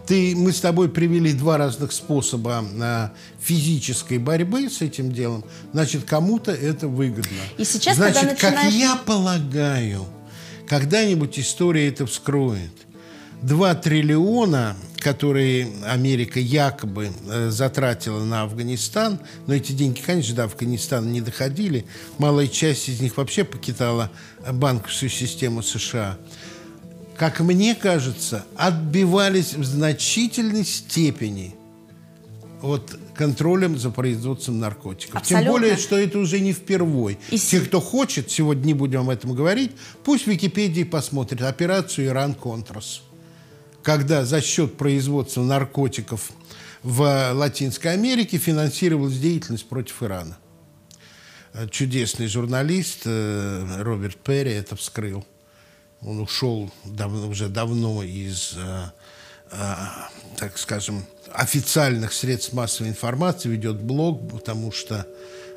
Ты, 0.09 0.35
мы 0.35 0.53
с 0.53 0.61
тобой 0.61 0.89
привели 0.89 1.35
два 1.35 1.59
разных 1.59 1.93
способа 1.93 2.65
а, 2.81 3.13
физической 3.43 4.17
борьбы 4.17 4.71
с 4.71 4.81
этим 4.81 5.13
делом. 5.13 5.45
Значит, 5.75 6.05
кому-то 6.05 6.51
это 6.51 6.89
выгодно. 6.89 7.37
И 7.59 7.65
сейчас, 7.65 7.97
Значит, 7.97 8.21
когда 8.21 8.35
как 8.37 8.55
начинаешь- 8.55 8.75
я 8.75 8.97
полагаю, 8.97 10.07
когда-нибудь 10.67 11.39
история 11.39 11.89
это 11.89 12.07
вскроет. 12.07 12.73
Два 13.43 13.75
триллиона, 13.75 14.77
которые 14.97 15.69
Америка 15.85 16.41
якобы 16.41 17.13
э, 17.29 17.51
затратила 17.51 18.25
на 18.25 18.43
Афганистан, 18.43 19.21
но 19.47 19.55
эти 19.55 19.73
деньги, 19.73 20.01
конечно, 20.01 20.35
до 20.35 20.45
Афганистана 20.45 21.07
не 21.07 21.21
доходили. 21.21 21.85
Малая 22.17 22.49
часть 22.49 22.89
из 22.89 23.01
них 23.01 23.19
вообще 23.19 23.45
покидала 23.45 24.11
э, 24.43 24.53
банковскую 24.53 25.11
систему 25.11 25.63
США 25.63 26.17
как 27.19 27.41
мне 27.41 27.75
кажется, 27.75 28.47
отбивались 28.57 29.55
в 29.55 29.65
значительной 29.65 30.65
степени 30.65 31.55
от 32.63 32.97
контролем 33.15 33.77
за 33.77 33.91
производством 33.91 34.61
наркотиков. 34.61 35.17
Абсолютно. 35.17 35.45
Тем 35.45 35.53
более, 35.53 35.77
что 35.77 35.99
это 35.99 36.19
уже 36.19 36.39
не 36.39 36.53
впервой. 36.53 37.19
И 37.31 37.39
Те, 37.39 37.61
кто 37.61 37.81
хочет, 37.81 38.31
сегодня 38.31 38.67
не 38.67 38.75
будем 38.75 39.01
об 39.01 39.11
этом 39.11 39.35
говорить, 39.35 39.73
пусть 40.05 40.25
в 40.25 40.29
Википедии 40.29 40.85
посмотрит 40.85 41.43
операцию 41.43 42.07
«Иран-Контрас», 42.07 43.03
когда 43.83 44.25
за 44.25 44.41
счет 44.41 44.77
производства 44.77 45.43
наркотиков 45.43 46.31
в 46.85 47.33
Латинской 47.33 47.93
Америке 47.95 48.39
финансировалась 48.39 49.19
деятельность 49.19 49.69
против 49.69 50.03
Ирана. 50.05 50.39
Чудесный 51.71 52.29
журналист 52.29 53.01
э, 53.07 53.83
Роберт 53.83 54.19
Перри 54.19 54.53
это 54.53 54.77
вскрыл. 54.77 55.25
Он 56.03 56.21
ушел 56.21 56.71
давно, 56.85 57.29
уже 57.29 57.49
давно 57.49 58.03
из, 58.03 58.55
э, 58.57 58.91
э, 59.51 59.75
так 60.37 60.57
скажем, 60.59 61.05
официальных 61.33 62.13
средств 62.13 62.53
массовой 62.53 62.91
информации, 62.91 63.49
ведет 63.49 63.81
блог, 63.81 64.31
потому 64.31 64.71
что 64.71 65.07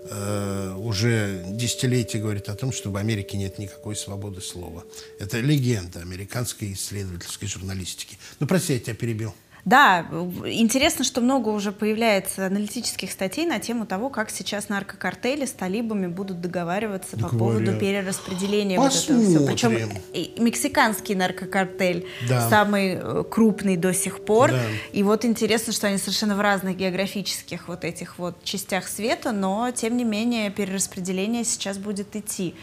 э, 0.04 0.75
уже 0.77 1.45
десятилетия 1.49 2.19
говорит 2.19 2.49
о 2.49 2.56
том, 2.56 2.71
что 2.71 2.89
в 2.89 2.97
Америке 2.97 3.38
нет 3.38 3.60
никакой 3.60 3.95
свободы 3.95 4.41
слова. 4.41 4.84
Это 5.19 5.39
легенда 5.39 5.99
американской 5.99 6.73
исследовательской 6.73 7.47
журналистики. 7.47 8.17
Ну, 8.39 8.47
прости, 8.47 8.73
я 8.73 8.80
тебя 8.80 8.95
перебил. 8.95 9.34
Да, 9.65 10.06
интересно, 10.45 11.04
что 11.04 11.21
много 11.21 11.50
уже 11.50 11.71
появляется 11.71 12.47
аналитических 12.47 13.12
статей 13.12 13.45
на 13.45 13.60
тему 13.60 13.86
того, 13.86 14.10
как 14.10 14.30
сейчас 14.32 14.69
наркокартели 14.69 15.45
с 15.45 15.52
талибами 15.52 16.08
будут 16.08 16.41
договариваться 16.41 17.17
по 17.17 17.30
поводу 17.30 17.78
перераспределения 17.78 18.78
Посмотрим. 18.78 19.15
вот 19.15 19.41
этого 19.43 19.56
всего. 19.56 19.71
Причем 19.74 20.43
мексиканский 20.43 21.15
наркокартель 21.15 22.08
да. 22.28 22.50
самый 22.50 22.95
э, 22.95 23.24
крупный 23.30 23.78
до 23.78 23.93
сих 23.93 24.26
пор. 24.26 24.52
Да. 24.52 24.62
И 24.93 25.04
вот 25.04 25.26
интересно, 25.26 25.74
что 25.74 25.88
они 25.88 25.97
совершенно 25.97 26.36
в 26.36 26.41
разных 26.41 26.78
географических 26.78 27.67
вот 27.67 27.84
этих 27.84 28.17
вот 28.17 28.43
частях 28.43 28.88
света, 28.88 29.32
но 29.32 29.69
тем 29.71 29.95
не 29.95 30.04
менее 30.04 30.50
перераспределение 30.50 31.43
сейчас 31.43 31.78
будет 31.78 32.15
идти. 32.15 32.56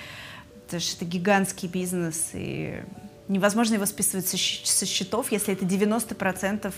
Потому 0.64 0.80
что 0.80 0.96
это 0.96 1.04
гигантский 1.04 1.68
бизнес 1.68 2.30
и 2.34 2.82
невозможно 3.28 3.74
его 3.74 3.86
списывать 3.86 4.26
со, 4.26 4.36
счетов, 4.86 5.32
если 5.32 5.54
это 5.54 5.64
90% 5.64 6.72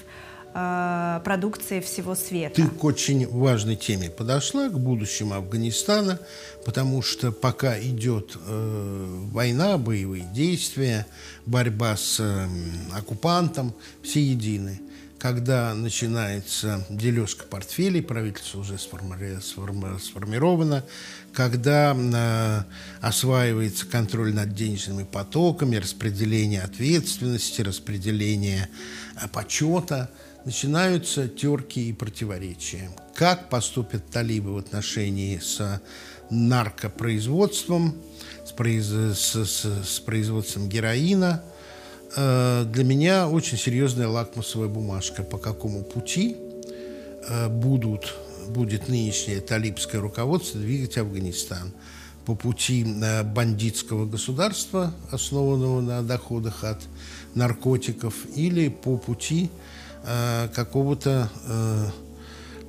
э, 0.54 1.20
продукции 1.24 1.80
всего 1.80 2.14
света. 2.14 2.56
Ты 2.56 2.68
к 2.68 2.84
очень 2.84 3.26
важной 3.28 3.76
теме 3.76 4.10
подошла, 4.10 4.68
к 4.68 4.78
будущему 4.78 5.34
Афганистана, 5.34 6.18
потому 6.64 7.02
что 7.02 7.32
пока 7.32 7.80
идет 7.80 8.36
э, 8.46 9.06
война, 9.32 9.78
боевые 9.78 10.24
действия, 10.32 11.06
борьба 11.46 11.96
с 11.96 12.20
э, 12.20 12.48
оккупантом, 12.92 13.74
все 14.02 14.20
едины 14.22 14.80
когда 15.20 15.74
начинается 15.74 16.84
дележка 16.88 17.44
портфелей, 17.44 18.02
правительство 18.02 18.60
уже 18.60 18.78
сформировано, 18.78 20.82
когда 21.34 21.94
э, 21.94 22.62
осваивается 23.02 23.86
контроль 23.86 24.34
над 24.34 24.54
денежными 24.54 25.04
потоками, 25.04 25.76
распределение 25.76 26.62
ответственности, 26.62 27.60
распределение 27.60 28.70
э, 29.20 29.28
почета, 29.28 30.10
начинаются 30.46 31.28
терки 31.28 31.90
и 31.90 31.92
противоречия. 31.92 32.90
Как 33.14 33.50
поступят 33.50 34.10
талибы 34.10 34.54
в 34.54 34.56
отношении 34.56 35.38
с 35.38 35.82
наркопроизводством, 36.30 37.94
с, 38.46 38.54
с, 38.54 39.34
с, 39.34 39.84
с 39.84 40.00
производством 40.00 40.70
героина– 40.70 41.44
для 42.14 42.84
меня 42.84 43.28
очень 43.28 43.56
серьезная 43.56 44.08
лакмусовая 44.08 44.68
бумажка, 44.68 45.22
по 45.22 45.38
какому 45.38 45.84
пути 45.84 46.36
э, 47.28 47.48
будут, 47.48 48.14
будет 48.48 48.88
нынешнее 48.88 49.40
талибское 49.40 50.00
руководство 50.00 50.60
двигать 50.60 50.98
Афганистан. 50.98 51.72
По 52.26 52.34
пути 52.34 52.84
э, 52.84 53.22
бандитского 53.22 54.06
государства, 54.06 54.92
основанного 55.12 55.80
на 55.80 56.02
доходах 56.02 56.64
от 56.64 56.80
наркотиков, 57.34 58.14
или 58.34 58.68
по 58.68 58.96
пути 58.96 59.50
какого-то 60.54 61.30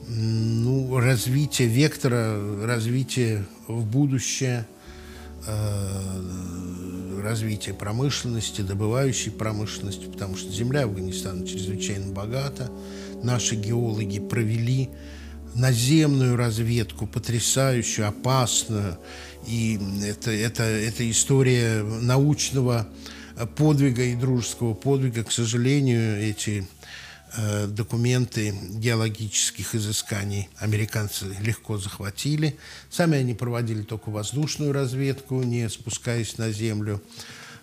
ну, 0.10 1.00
развития, 1.00 1.66
вектора 1.66 2.66
развития 2.66 3.46
в 3.68 3.86
будущее– 3.86 4.68
Э, 4.76 4.81
развития 7.22 7.74
промышленности, 7.74 8.62
добывающей 8.62 9.32
промышленности, 9.32 10.06
потому 10.06 10.36
что 10.36 10.52
земля 10.52 10.84
Афганистана 10.84 11.46
чрезвычайно 11.46 12.12
богата. 12.12 12.70
Наши 13.24 13.56
геологи 13.56 14.20
провели 14.20 14.90
наземную 15.56 16.36
разведку, 16.36 17.08
потрясающую, 17.08 18.08
опасную. 18.08 18.98
И 19.48 19.80
это, 20.06 20.32
это, 20.32 20.64
это 20.64 21.10
история 21.10 21.84
научного 21.84 22.88
подвига 23.56 24.04
и 24.04 24.16
дружеского 24.16 24.74
подвига. 24.74 25.24
К 25.24 25.32
сожалению, 25.32 26.22
эти 26.22 26.68
Э, 27.38 27.65
документы 27.65 28.54
геологических 28.74 29.76
изысканий 29.76 30.50
американцы 30.58 31.34
легко 31.39 31.78
захватили. 31.78 32.58
Сами 32.89 33.20
они 33.20 33.34
проводили 33.34 33.84
только 33.84 34.10
воздушную 34.10 34.74
разведку, 34.74 35.41
не 35.41 35.70
спускаясь 35.70 36.38
на 36.38 36.52
землю. 36.52 37.02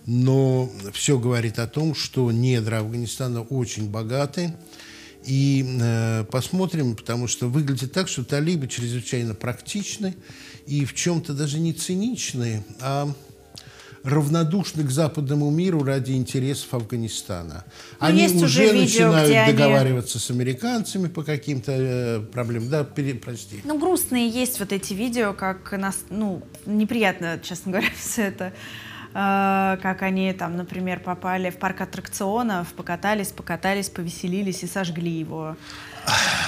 Но 0.06 0.72
все 0.94 1.18
говорит 1.18 1.58
о 1.58 1.66
том, 1.66 1.94
что 1.94 2.32
недра 2.32 2.78
Афганистана 2.78 3.42
очень 3.42 3.90
богаты. 3.90 4.54
И 5.26 5.66
э, 5.82 6.24
посмотрим, 6.30 6.96
потому 6.96 7.28
что 7.28 7.48
выглядит 7.48 7.92
так, 7.92 8.08
что 8.08 8.24
талибы 8.24 8.68
чрезвычайно 8.68 9.34
практичны 9.34 10.16
и 10.66 10.86
в 10.86 10.94
чем-то 10.94 11.34
даже 11.34 11.58
не 11.58 11.74
циничны, 11.74 12.64
а 12.80 13.12
равнодушны 14.08 14.84
к 14.84 14.90
западному 14.90 15.50
миру 15.50 15.82
ради 15.82 16.12
интересов 16.12 16.74
Афганистана. 16.74 17.64
Ну, 18.00 18.06
они 18.06 18.26
уже, 18.26 18.44
уже 18.44 18.72
видео, 18.72 19.12
начинают 19.12 19.56
договариваться 19.56 20.18
они... 20.18 20.24
с 20.24 20.30
американцами 20.30 21.08
по 21.08 21.22
каким-то 21.22 21.72
э, 21.72 22.20
проблемам. 22.20 22.68
Да, 22.70 22.84
пере, 22.84 23.14
прости. 23.14 23.60
Ну, 23.64 23.78
грустные 23.78 24.28
есть 24.28 24.58
вот 24.60 24.72
эти 24.72 24.94
видео, 24.94 25.32
как 25.32 25.72
нас, 25.72 26.04
ну, 26.10 26.42
неприятно, 26.66 27.38
честно 27.42 27.72
говоря, 27.72 27.88
все 27.96 28.22
это 28.22 28.52
э, 29.14 29.78
как 29.82 30.02
они 30.02 30.32
там, 30.32 30.56
например, 30.56 31.00
попали 31.00 31.50
в 31.50 31.56
парк 31.56 31.80
аттракционов, 31.80 32.72
покатались, 32.74 33.28
покатались, 33.28 33.88
повеселились 33.88 34.62
и 34.62 34.66
сожгли 34.66 35.10
его 35.10 35.56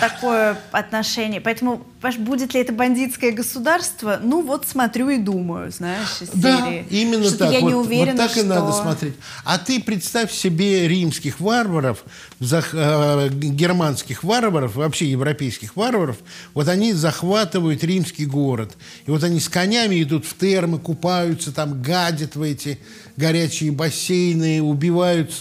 такое 0.01 0.57
отношение. 0.73 1.41
Поэтому, 1.41 1.83
будет 2.19 2.55
ли 2.55 2.61
это 2.61 2.73
бандитское 2.73 3.33
государство? 3.33 4.19
Ну, 4.23 4.43
вот 4.43 4.67
смотрю 4.67 5.09
и 5.11 5.19
думаю, 5.19 5.71
знаешь, 5.71 6.21
из 6.21 6.29
да, 6.31 6.67
серии. 6.67 6.87
именно 6.91 7.25
что 7.25 7.39
так. 7.39 7.53
Я 7.53 7.61
вот, 7.61 7.69
не 7.69 7.75
уверена, 7.75 8.13
вот 8.13 8.17
так 8.19 8.31
что... 8.31 8.41
и 8.41 8.43
надо 8.45 8.73
смотреть. 8.73 9.15
А 9.45 9.59
ты 9.59 9.81
представь 9.81 10.33
себе 10.33 10.89
римских 10.89 11.41
варваров, 11.41 12.05
зах, 12.39 12.71
э, 12.73 13.29
германских 13.31 14.25
варваров, 14.25 14.77
вообще 14.77 15.11
европейских 15.11 15.77
варваров, 15.77 16.17
вот 16.55 16.69
они 16.69 16.93
захватывают 16.93 17.85
римский 17.85 18.27
город. 18.27 18.77
И 19.07 19.11
вот 19.11 19.23
они 19.25 19.41
с 19.41 19.49
конями 19.49 20.03
идут 20.03 20.25
в 20.25 20.37
термы, 20.37 20.79
купаются, 20.79 21.53
там 21.53 21.83
гадят 21.83 22.37
в 22.37 22.43
эти 22.43 22.79
горячие 23.17 23.73
бассейны, 23.73 24.63
убивают 24.63 25.35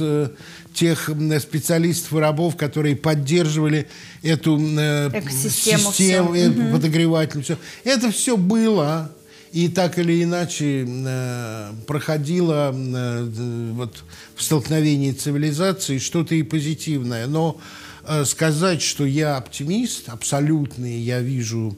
тех 0.79 1.09
специалистов 1.41 2.13
и 2.13 2.17
рабов, 2.19 2.55
которые 2.55 2.95
поддерживали 2.95 3.87
эту 4.23 4.57
э, 4.57 5.09
систему, 5.29 6.33
эту 6.33 6.61
угу. 6.61 6.71
подогреватель. 6.71 7.43
Все. 7.43 7.57
Это 7.83 8.11
все 8.11 8.37
было 8.37 9.11
и 9.51 9.67
так 9.67 9.99
или 9.99 10.23
иначе 10.23 10.85
э, 10.87 11.71
проходило 11.85 12.73
э, 12.73 13.71
вот, 13.73 14.03
в 14.35 14.41
столкновении 14.41 15.11
цивилизации 15.11 15.97
что-то 15.97 16.35
и 16.35 16.43
позитивное. 16.43 17.27
Но 17.27 17.59
э, 18.07 18.23
сказать, 18.23 18.81
что 18.81 19.05
я 19.05 19.35
оптимист 19.35 20.07
абсолютный, 20.07 20.97
я 20.97 21.19
вижу, 21.19 21.77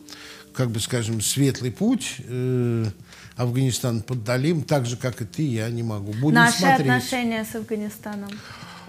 как 0.53 0.69
бы 0.69 0.79
скажем, 0.79 1.21
светлый 1.21 1.71
путь, 1.71 2.17
э, 2.19 2.85
Афганистан 3.35 4.01
под 4.01 4.23
Далим, 4.23 4.61
так 4.61 4.85
же, 4.85 4.95
как 4.95 5.23
и 5.23 5.25
ты, 5.25 5.41
я 5.41 5.67
не 5.71 5.81
могу. 5.81 6.13
Будем 6.13 6.35
Наши 6.35 6.59
смотреть. 6.59 6.87
отношения 6.87 7.43
с 7.43 7.55
Афганистаном? 7.55 8.29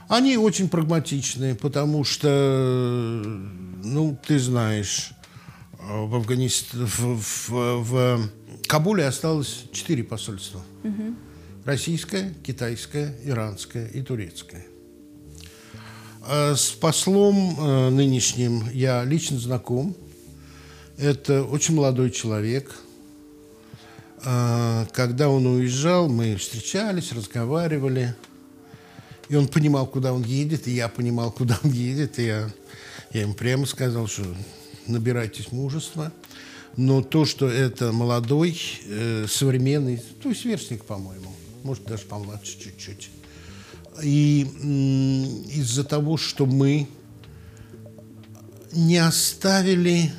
Они 0.08 0.36
очень 0.36 0.68
прагматичные, 0.68 1.54
потому 1.54 2.04
что, 2.04 3.22
ну, 3.82 4.18
ты 4.26 4.38
знаешь, 4.38 5.12
в 5.78 6.14
Афганистане, 6.14 6.84
в, 6.84 7.48
в, 7.48 7.82
в 7.82 8.30
Кабуле 8.66 9.06
осталось 9.06 9.64
четыре 9.72 10.04
посольства. 10.04 10.60
Угу. 10.84 11.14
Российское, 11.64 12.34
китайское, 12.44 13.14
иранское 13.24 13.86
и 13.88 14.02
турецкое. 14.02 14.66
А 16.22 16.54
с 16.54 16.70
послом 16.70 17.56
э, 17.58 17.90
нынешним 17.90 18.68
я 18.72 19.04
лично 19.04 19.38
знаком. 19.38 19.96
Это 20.98 21.42
очень 21.42 21.74
молодой 21.74 22.10
человек. 22.10 22.76
А, 24.24 24.86
когда 24.92 25.28
он 25.28 25.46
уезжал, 25.46 26.08
мы 26.08 26.36
встречались, 26.36 27.12
разговаривали– 27.12 28.14
и 29.32 29.34
он 29.34 29.48
понимал, 29.48 29.86
куда 29.86 30.12
он 30.12 30.24
едет, 30.24 30.68
и 30.68 30.72
я 30.72 30.88
понимал, 30.88 31.32
куда 31.32 31.58
он 31.64 31.70
едет. 31.70 32.18
И 32.18 32.26
я, 32.26 32.52
я 33.14 33.22
им 33.22 33.32
прямо 33.32 33.64
сказал, 33.64 34.06
что 34.06 34.24
набирайтесь 34.86 35.52
мужества. 35.52 36.12
Но 36.76 37.00
то, 37.00 37.24
что 37.24 37.48
это 37.48 37.92
молодой, 37.92 38.60
э, 38.84 39.24
современный, 39.26 40.02
то 40.22 40.28
есть 40.28 40.42
сверстник, 40.42 40.84
по-моему, 40.84 41.34
может, 41.62 41.84
даже 41.84 42.02
помладше 42.02 42.60
чуть-чуть. 42.60 43.08
И 44.02 44.46
э, 44.46 44.66
из-за 45.54 45.84
того, 45.84 46.18
что 46.18 46.44
мы 46.44 46.86
не 48.70 48.98
оставили, 48.98 50.12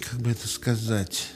как 0.00 0.18
бы 0.20 0.32
это 0.32 0.48
сказать, 0.48 1.28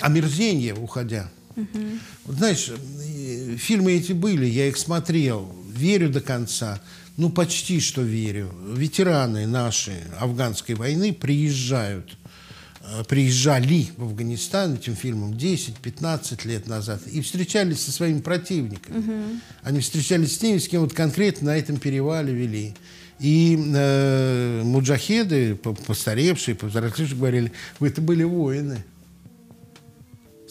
омерзение, 0.00 0.72
уходя– 0.74 1.30
Угу. 1.56 1.80
Вот, 2.26 2.36
знаешь, 2.36 2.70
фильмы 3.58 3.92
эти 3.92 4.12
были, 4.12 4.46
я 4.46 4.68
их 4.68 4.76
смотрел, 4.76 5.54
верю 5.68 6.10
до 6.10 6.20
конца. 6.20 6.80
Ну, 7.16 7.30
почти 7.30 7.80
что 7.80 8.02
верю. 8.02 8.52
Ветераны 8.74 9.46
наши 9.46 9.92
афганской 10.18 10.74
войны 10.74 11.12
приезжают 11.12 12.16
э, 12.80 13.04
приезжали 13.04 13.86
в 13.96 14.02
Афганистан 14.02 14.74
этим 14.74 14.96
фильмом 14.96 15.34
10-15 15.34 16.46
лет 16.48 16.66
назад 16.66 17.06
и 17.06 17.20
встречались 17.20 17.82
со 17.82 17.92
своими 17.92 18.20
противниками. 18.20 18.98
Угу. 18.98 19.40
Они 19.62 19.80
встречались 19.80 20.34
с 20.34 20.38
теми, 20.38 20.58
с 20.58 20.66
кем 20.66 20.80
вот 20.82 20.92
конкретно 20.92 21.52
на 21.52 21.56
этом 21.56 21.76
перевале 21.76 22.34
вели. 22.34 22.74
И 23.20 23.56
э, 23.56 24.62
муджахеды, 24.64 25.54
постаревшие, 25.54 26.56
повзрослевшие, 26.56 27.16
говорили, 27.16 27.52
вы 27.78 27.88
это 27.88 28.00
были 28.00 28.24
воины. 28.24 28.84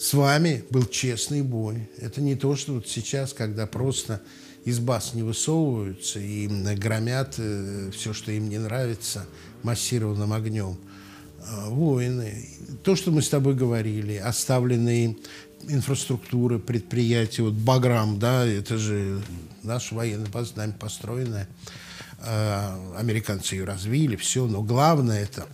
С 0.04 0.12
вами 0.12 0.62
был 0.68 0.84
честный 0.84 1.40
бой. 1.40 1.88
Это 1.96 2.20
не 2.20 2.34
то, 2.34 2.56
что 2.56 2.74
вот 2.74 2.86
сейчас, 2.86 3.32
когда 3.32 3.66
просто 3.66 4.20
из 4.66 4.78
баз 4.78 5.14
не 5.14 5.22
высовываются 5.22 6.18
и 6.18 6.46
громят 6.76 7.36
э, 7.38 7.90
все, 7.90 8.12
что 8.12 8.30
им 8.30 8.50
не 8.50 8.58
нравится, 8.58 9.24
массированным 9.62 10.30
огнем. 10.34 10.76
А, 11.40 11.70
воины. 11.70 12.46
То, 12.82 12.96
что 12.96 13.12
мы 13.12 13.22
с 13.22 13.30
тобой 13.30 13.54
говорили, 13.54 14.16
оставленные 14.16 15.16
инфраструктуры, 15.68 16.58
предприятия, 16.58 17.40
вот 17.42 17.54
Баграм, 17.54 18.18
да, 18.18 18.44
это 18.44 18.76
же 18.76 19.22
наша 19.62 19.94
военная 19.94 20.28
база, 20.28 20.52
нами 20.56 20.74
построенная. 20.78 21.48
А, 22.18 22.78
американцы 22.98 23.54
ее 23.54 23.64
развили, 23.64 24.16
все, 24.16 24.46
но 24.46 24.62
главное 24.62 25.22
это 25.22 25.46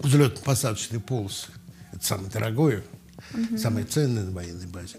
взлетно-посадочные 0.00 0.98
полосы. 0.98 1.52
Это 1.92 2.04
самое 2.04 2.28
дорогое, 2.32 2.82
угу. 3.34 3.58
самое 3.58 3.86
ценное 3.86 4.24
на 4.24 4.32
военной 4.32 4.66
базе. 4.66 4.96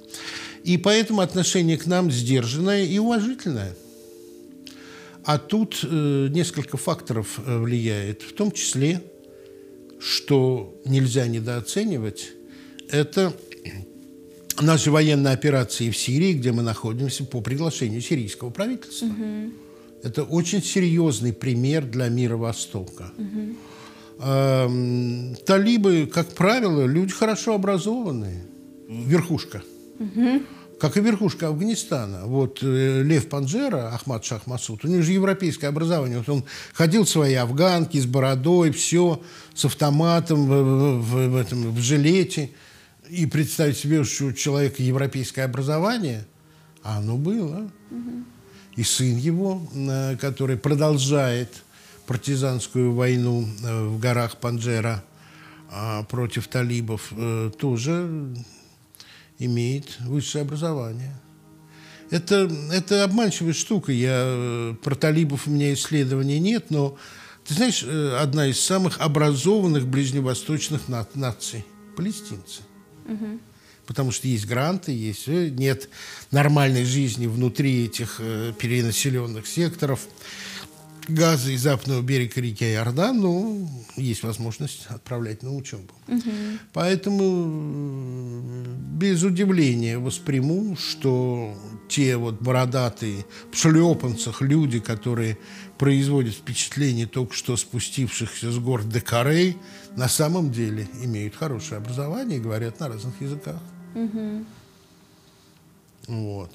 И 0.64 0.78
поэтому 0.78 1.22
отношение 1.22 1.78
к 1.78 1.86
нам 1.86 2.12
сдержанное 2.12 2.86
и 2.86 2.98
уважительное. 2.98 3.76
А 5.26 5.38
тут 5.38 5.80
э, 5.84 6.28
несколько 6.30 6.78
факторов 6.78 7.40
э, 7.46 7.58
влияет, 7.58 8.22
в 8.22 8.34
том 8.34 8.52
числе, 8.52 9.02
что 10.00 10.78
нельзя 10.86 11.28
недооценивать, 11.28 12.32
это 12.90 13.34
наши 14.62 14.92
военные 14.92 15.34
операции 15.34 15.90
в 15.90 15.98
Сирии, 15.98 16.34
где 16.34 16.52
мы 16.52 16.62
находимся 16.62 17.24
по 17.24 17.42
приглашению 17.42 18.02
сирийского 18.02 18.50
правительства. 18.50 19.06
Угу. 19.06 19.52
Это 20.04 20.24
очень 20.24 20.62
серьезный 20.62 21.32
пример 21.32 21.86
для 21.86 22.10
мира 22.10 22.36
Востока. 22.36 23.12
Угу. 23.18 23.56
Э, 24.24 25.36
талибы, 25.46 26.10
как 26.12 26.34
правило, 26.34 26.86
люди 26.86 27.14
хорошо 27.14 27.56
образованные. 27.56 28.46
Верхушка. 28.88 29.64
Угу 30.00 30.42
как 30.84 30.98
и 30.98 31.00
верхушка 31.00 31.48
Афганистана. 31.48 32.26
Вот 32.26 32.60
э, 32.62 33.04
Лев 33.04 33.30
Панжера, 33.30 33.94
Ахмад 33.94 34.26
Шах 34.26 34.48
Масуд, 34.48 34.84
у 34.84 34.90
него 34.90 35.02
же 35.02 35.14
европейское 35.14 35.70
образование. 35.70 36.18
Вот 36.18 36.28
он 36.28 36.44
ходил 36.74 37.06
в 37.06 37.10
свои 37.10 37.36
афганки 37.36 37.98
с 37.98 38.06
бородой, 38.06 38.72
все, 38.72 39.22
с 39.54 39.64
автоматом 39.64 40.46
в, 40.46 41.00
в, 41.00 41.30
в, 41.30 41.36
этом, 41.38 41.72
в 41.72 41.80
жилете. 41.80 42.50
И 43.10 43.26
представить 43.28 43.78
себе, 43.78 44.04
что 44.04 44.26
у 44.26 44.34
человека 44.34 44.84
европейское 44.84 45.46
образование, 45.46 46.26
а 46.84 46.98
оно 46.98 47.16
было. 47.16 47.72
Угу. 47.90 48.24
И 48.76 48.84
сын 48.84 49.16
его, 49.16 49.66
э, 49.74 50.18
который 50.18 50.58
продолжает 50.58 51.64
партизанскую 52.06 52.94
войну 52.94 53.48
э, 53.64 53.86
в 53.86 54.00
горах 54.00 54.38
Панжера 54.38 55.04
а, 55.70 56.04
против 56.04 56.48
талибов, 56.48 57.12
тоже 57.58 58.36
имеет 59.40 60.00
высшее 60.02 60.44
образование. 60.44 61.14
Это, 62.14 62.48
это 62.72 63.04
обманчивая 63.04 63.54
штука. 63.54 63.92
Я, 63.92 64.24
э, 64.24 64.76
про 64.84 64.94
талибов 64.94 65.48
у 65.48 65.50
меня 65.50 65.74
исследований 65.74 66.40
нет, 66.40 66.70
но 66.70 66.96
ты 67.44 67.56
знаешь, 67.56 67.84
э, 67.84 68.18
одна 68.20 68.46
из 68.48 68.60
самых 68.60 69.00
образованных 69.00 69.88
ближневосточных 69.88 70.88
на 70.88 71.08
наций– 71.16 71.66
палестинцы. 71.98 72.62
Угу. 73.08 73.40
Потому 73.88 74.12
что 74.12 74.28
есть 74.28 74.46
гранты, 74.46 74.92
есть, 74.92 75.28
э, 75.28 75.50
нет 75.50 75.90
нормальной 76.30 76.86
жизни 76.86 77.26
внутри 77.26 77.86
этих 77.86 78.22
перенаселенных 78.60 79.48
секторов. 79.48 80.02
Газа 81.08 81.52
и 81.52 81.58
западного 81.58 82.02
берега 82.02 82.40
реки 82.40 82.66
Иордан, 82.66 83.20
ну, 83.20 83.70
есть 83.96 84.24
возможность 84.24 84.86
отправлять 84.88 85.44
на 85.44 85.56
учебу. 85.56 85.94
Угу. 86.08 86.32
Поэтому 86.72 88.54
без 88.94 89.24
удивления 89.24 89.98
восприму, 89.98 90.78
что 90.78 91.58
те 91.90 92.16
вот 92.16 92.42
бородатые 92.42 93.26
в 93.52 93.58
шлепанцах 93.58 94.42
люди, 94.42 94.80
которые 94.80 95.38
производят 95.78 96.36
впечатление 96.36 97.08
только 97.08 97.34
что 97.34 97.58
спустившихся 97.58 98.52
с 98.52 98.58
гор 98.60 98.84
Декарей, 98.84 99.58
на 99.98 100.08
самом 100.08 100.52
деле 100.52 100.88
имеют 101.04 101.36
хорошее 101.36 101.80
образование 101.80 102.38
и 102.38 102.42
говорят 102.42 102.80
на 102.80 102.88
разных 102.88 103.20
языках. 103.22 103.60
Угу. 103.96 104.46
Вот. 106.08 106.52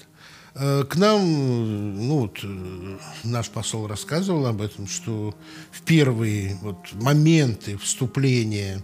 Э, 0.61 0.83
к 0.83 0.97
нам, 0.97 1.97
ну 2.07 2.19
вот, 2.19 2.39
э, 2.43 2.97
наш 3.23 3.49
посол 3.49 3.87
рассказывал 3.87 4.45
об 4.45 4.61
этом, 4.61 4.87
что 4.87 5.33
в 5.71 5.81
первые 5.83 6.57
вот 6.61 6.77
моменты 6.93 7.77
вступления 7.77 8.83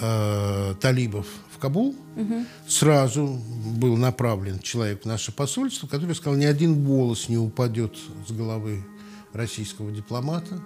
э, 0.00 0.74
талибов 0.80 1.26
в 1.54 1.58
Кабул 1.58 1.94
угу. 2.16 2.44
сразу 2.66 3.40
был 3.76 3.96
направлен 3.96 4.58
человек 4.58 5.02
в 5.02 5.06
наше 5.06 5.30
посольство, 5.30 5.86
который 5.86 6.16
сказал, 6.16 6.36
ни 6.36 6.44
один 6.44 6.84
волос 6.84 7.28
не 7.28 7.38
упадет 7.38 7.96
с 8.26 8.32
головы 8.32 8.84
российского 9.32 9.92
дипломата. 9.92 10.60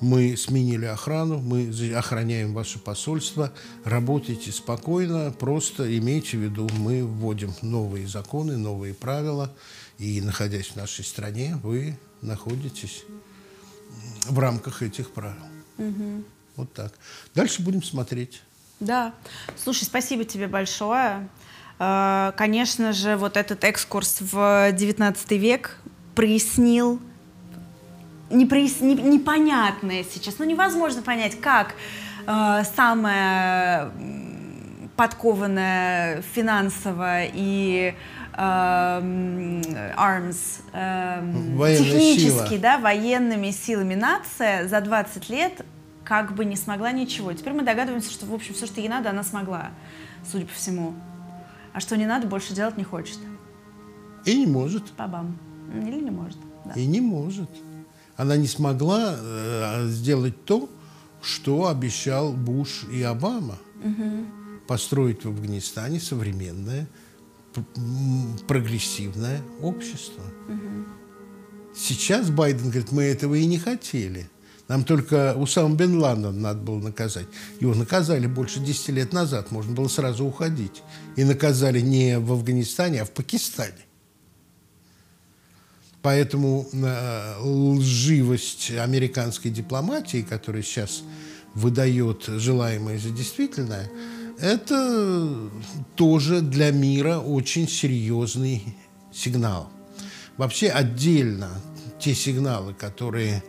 Мы 0.00 0.36
сменили 0.36 0.86
охрану, 0.86 1.38
мы 1.38 1.70
охраняем 1.94 2.54
ваше 2.54 2.78
посольство. 2.78 3.52
Работайте 3.84 4.50
спокойно, 4.50 5.30
просто 5.30 5.98
имейте 5.98 6.38
в 6.38 6.40
виду, 6.40 6.68
мы 6.78 7.04
вводим 7.04 7.52
новые 7.62 8.06
законы, 8.06 8.56
новые 8.56 8.94
правила. 8.94 9.52
И, 9.98 10.20
находясь 10.20 10.68
в 10.68 10.76
нашей 10.76 11.04
стране, 11.04 11.58
вы 11.62 11.98
находитесь 12.22 13.04
в 14.28 14.38
рамках 14.38 14.82
этих 14.82 15.10
правил. 15.10 15.42
Угу. 15.78 16.24
Вот 16.56 16.72
так. 16.72 16.92
Дальше 17.34 17.62
будем 17.62 17.82
смотреть. 17.82 18.42
Да. 18.80 19.14
Слушай, 19.56 19.84
спасибо 19.84 20.24
тебе 20.24 20.48
большое. 20.48 21.28
А, 21.78 22.32
конечно 22.36 22.92
же, 22.92 23.16
вот 23.16 23.36
этот 23.36 23.64
экскурс 23.64 24.18
в 24.20 24.36
XIX 24.72 25.36
век 25.36 25.78
прояснил 26.14 27.00
не 28.32 28.46
прояс... 28.46 28.80
не... 28.80 28.94
непонятное 28.94 30.04
сейчас. 30.04 30.38
Ну, 30.38 30.44
невозможно 30.44 31.02
понять, 31.02 31.40
как 31.40 31.74
э, 32.26 32.62
самая 32.74 33.92
подкованная 34.96 36.22
финансово 36.22 37.24
и 37.24 37.94
э, 38.34 38.40
arms, 39.96 40.62
э, 40.72 41.76
технически, 41.76 42.48
сила. 42.48 42.58
да, 42.58 42.78
военными 42.78 43.50
силами 43.50 43.94
нация 43.94 44.68
за 44.68 44.80
20 44.80 45.28
лет 45.28 45.64
как 46.04 46.34
бы 46.34 46.44
не 46.44 46.56
смогла 46.56 46.92
ничего. 46.92 47.32
Теперь 47.32 47.52
мы 47.52 47.62
догадываемся, 47.62 48.10
что, 48.10 48.26
в 48.26 48.34
общем, 48.34 48.54
все, 48.54 48.66
что 48.66 48.80
ей 48.80 48.88
надо, 48.88 49.10
она 49.10 49.22
смогла, 49.22 49.70
судя 50.30 50.46
по 50.46 50.52
всему. 50.52 50.94
А 51.72 51.80
что 51.80 51.96
не 51.96 52.06
надо, 52.06 52.26
больше 52.26 52.54
делать 52.54 52.76
не 52.76 52.84
хочет. 52.84 53.18
И 54.24 54.36
не 54.36 54.46
может. 54.46 54.92
Бабам. 54.98 55.38
Или 55.74 56.00
не 56.00 56.10
может. 56.10 56.38
Да. 56.64 56.72
И 56.74 56.86
не 56.86 57.00
может 57.00 57.48
она 58.16 58.36
не 58.36 58.46
смогла 58.46 59.16
э, 59.16 59.86
сделать 59.88 60.44
то, 60.44 60.68
что 61.22 61.68
обещал 61.68 62.32
Буш 62.32 62.84
и 62.92 63.02
Обама. 63.02 63.58
Угу. 63.84 64.66
Построить 64.66 65.24
в 65.24 65.28
Афганистане 65.28 66.00
современное, 66.00 66.88
прогрессивное 68.46 69.42
общество. 69.60 70.22
Угу. 70.48 71.74
Сейчас 71.74 72.30
Байден 72.30 72.70
говорит, 72.70 72.92
мы 72.92 73.04
этого 73.04 73.34
и 73.34 73.46
не 73.46 73.58
хотели. 73.58 74.28
Нам 74.68 74.84
только 74.84 75.34
Усама 75.36 75.74
бен 75.74 75.98
Ладена 75.98 76.32
надо 76.32 76.60
было 76.60 76.80
наказать. 76.80 77.26
Его 77.60 77.74
наказали 77.74 78.26
больше 78.26 78.60
10 78.60 78.88
лет 78.90 79.12
назад, 79.12 79.50
можно 79.50 79.74
было 79.74 79.88
сразу 79.88 80.24
уходить. 80.24 80.82
И 81.16 81.24
наказали 81.24 81.80
не 81.80 82.18
в 82.18 82.32
Афганистане, 82.32 83.02
а 83.02 83.04
в 83.04 83.10
Пакистане. 83.10 83.84
Поэтому 86.02 86.66
э, 86.72 87.36
лживость 87.40 88.72
американской 88.72 89.50
дипломатии, 89.50 90.26
которая 90.28 90.62
сейчас 90.62 91.02
выдает 91.54 92.24
желаемое 92.26 92.98
за 92.98 93.10
действительное, 93.10 93.88
это 94.40 95.50
тоже 95.94 96.40
для 96.40 96.72
мира 96.72 97.18
очень 97.18 97.68
серьезный 97.68 98.74
сигнал. 99.12 99.70
Вообще 100.36 100.68
отдельно 100.70 101.50
те 102.00 102.14
сигналы, 102.14 102.74
которые 102.74 103.44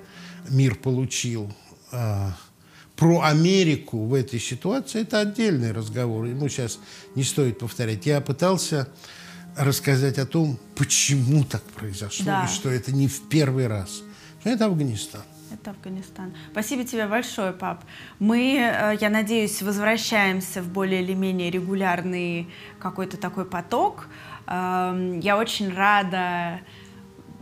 мир 0.49 0.75
получил 0.75 1.51
э, 1.91 2.29
про 2.95 3.21
Америку 3.21 4.05
в 4.05 4.13
этой 4.13 4.39
ситуации, 4.39 5.01
это 5.01 5.21
отдельный 5.21 5.71
разговор. 5.71 6.25
Ему 6.25 6.47
сейчас 6.49 6.77
не 7.15 7.23
стоит 7.23 7.57
повторять. 7.57 8.05
Я 8.05 8.21
пытался 8.21 8.87
рассказать 9.57 10.17
о 10.17 10.25
том, 10.25 10.57
почему 10.75 11.43
так 11.43 11.63
произошло, 11.63 12.25
да. 12.25 12.45
и 12.45 12.47
что 12.47 12.69
это 12.69 12.91
не 12.91 13.07
в 13.07 13.27
первый 13.29 13.67
раз. 13.67 14.01
Это 14.43 14.65
Афганистан. 14.65 15.21
Это 15.53 15.71
Афганистан. 15.71 16.33
Спасибо 16.51 16.83
тебе 16.83 17.07
большое, 17.07 17.53
пап. 17.53 17.83
Мы, 18.19 18.57
э, 18.57 18.97
я 18.99 19.09
надеюсь, 19.09 19.61
возвращаемся 19.61 20.61
в 20.61 20.67
более 20.67 21.01
или 21.01 21.13
менее 21.13 21.51
регулярный 21.51 22.49
какой-то 22.79 23.17
такой 23.17 23.45
поток. 23.45 24.07
Эм, 24.47 25.19
я 25.19 25.37
очень 25.37 25.73
рада 25.73 26.59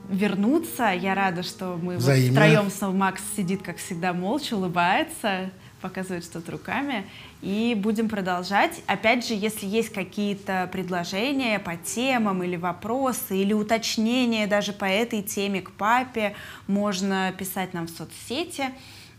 вернуться. 0.09 0.91
Я 0.91 1.15
рада, 1.15 1.41
что 1.41 1.79
мы 1.81 1.97
вот 1.97 2.03
втроем 2.03 2.69
снова 2.69 2.93
Макс 2.93 3.21
сидит, 3.35 3.63
как 3.63 3.77
всегда, 3.77 4.13
молча, 4.13 4.55
улыбается 4.55 5.51
показывает 5.81 6.23
что-то 6.23 6.51
руками. 6.51 7.05
И 7.41 7.73
будем 7.75 8.07
продолжать. 8.07 8.81
Опять 8.87 9.27
же, 9.27 9.33
если 9.33 9.65
есть 9.65 9.89
какие-то 9.89 10.69
предложения 10.71 11.59
по 11.59 11.75
темам 11.75 12.43
или 12.43 12.55
вопросы, 12.55 13.37
или 13.37 13.53
уточнения 13.53 14.47
даже 14.47 14.73
по 14.73 14.85
этой 14.85 15.23
теме 15.23 15.61
к 15.61 15.71
папе, 15.71 16.35
можно 16.67 17.33
писать 17.37 17.73
нам 17.73 17.87
в 17.87 17.89
соцсети. 17.89 18.65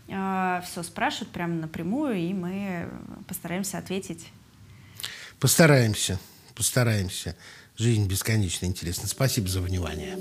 А, 0.09 0.61
Все 0.65 0.83
спрашивают 0.83 1.31
прямо 1.31 1.53
напрямую, 1.53 2.15
и 2.15 2.33
мы 2.33 2.89
постараемся 3.27 3.77
ответить. 3.77 4.27
Постараемся, 5.39 6.19
постараемся. 6.55 7.35
Жизнь 7.77 8.07
бесконечно 8.07 8.65
интересна. 8.65 9.07
Спасибо 9.07 9.47
за 9.47 9.61
внимание. 9.61 10.15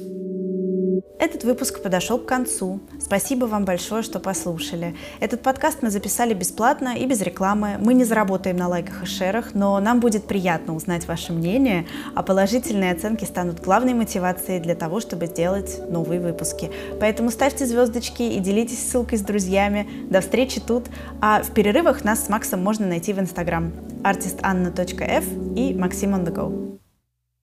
Этот 1.18 1.45
выпуск 1.45 1.82
подошел 1.82 2.18
к 2.18 2.26
концу. 2.26 2.80
Спасибо 3.01 3.47
вам 3.47 3.64
большое, 3.64 4.03
что 4.03 4.20
послушали. 4.20 4.95
Этот 5.20 5.43
подкаст 5.43 5.78
мы 5.82 5.90
записали 5.90 6.34
бесплатно 6.34 6.97
и 6.97 7.07
без 7.07 7.20
рекламы. 7.20 7.76
Мы 7.78 7.95
не 7.95 8.05
заработаем 8.05 8.57
на 8.57 8.68
лайках 8.68 9.03
и 9.05 9.07
шерах, 9.07 9.55
но 9.55 9.78
нам 9.80 10.01
будет 10.01 10.24
приятно 10.24 10.74
узнать 10.74 11.07
ваше 11.07 11.32
мнение, 11.32 11.86
а 12.14 12.22
положительные 12.22 12.93
оценки 12.93 13.24
станут 13.24 13.61
главной 13.61 13.95
мотивацией 13.95 14.61
для 14.61 14.74
того, 14.74 15.01
чтобы 15.01 15.26
сделать 15.26 15.80
новые 15.90 16.20
выпуски. 16.20 16.70
Поэтому 17.01 17.30
ставьте 17.30 17.66
звездочки 17.66 18.22
и 18.22 18.38
делитесь 18.40 18.90
ссылкой 18.90 19.18
с 19.18 19.22
друзьями. 19.22 19.88
До 20.11 20.20
встречи 20.20 20.61
тут. 20.61 20.86
А 21.20 21.43
в 21.43 21.53
перерывах 21.53 22.05
нас 22.05 22.26
с 22.26 22.28
Максом 22.28 22.62
можно 22.62 22.86
найти 22.86 23.12
в 23.12 23.20
Инстаграм 23.20 23.72
artistanna.f 24.03 25.24
и 25.57 25.74
Максим 25.74 26.14
on 26.14 26.24
the 26.24 26.34
go. 26.34 26.71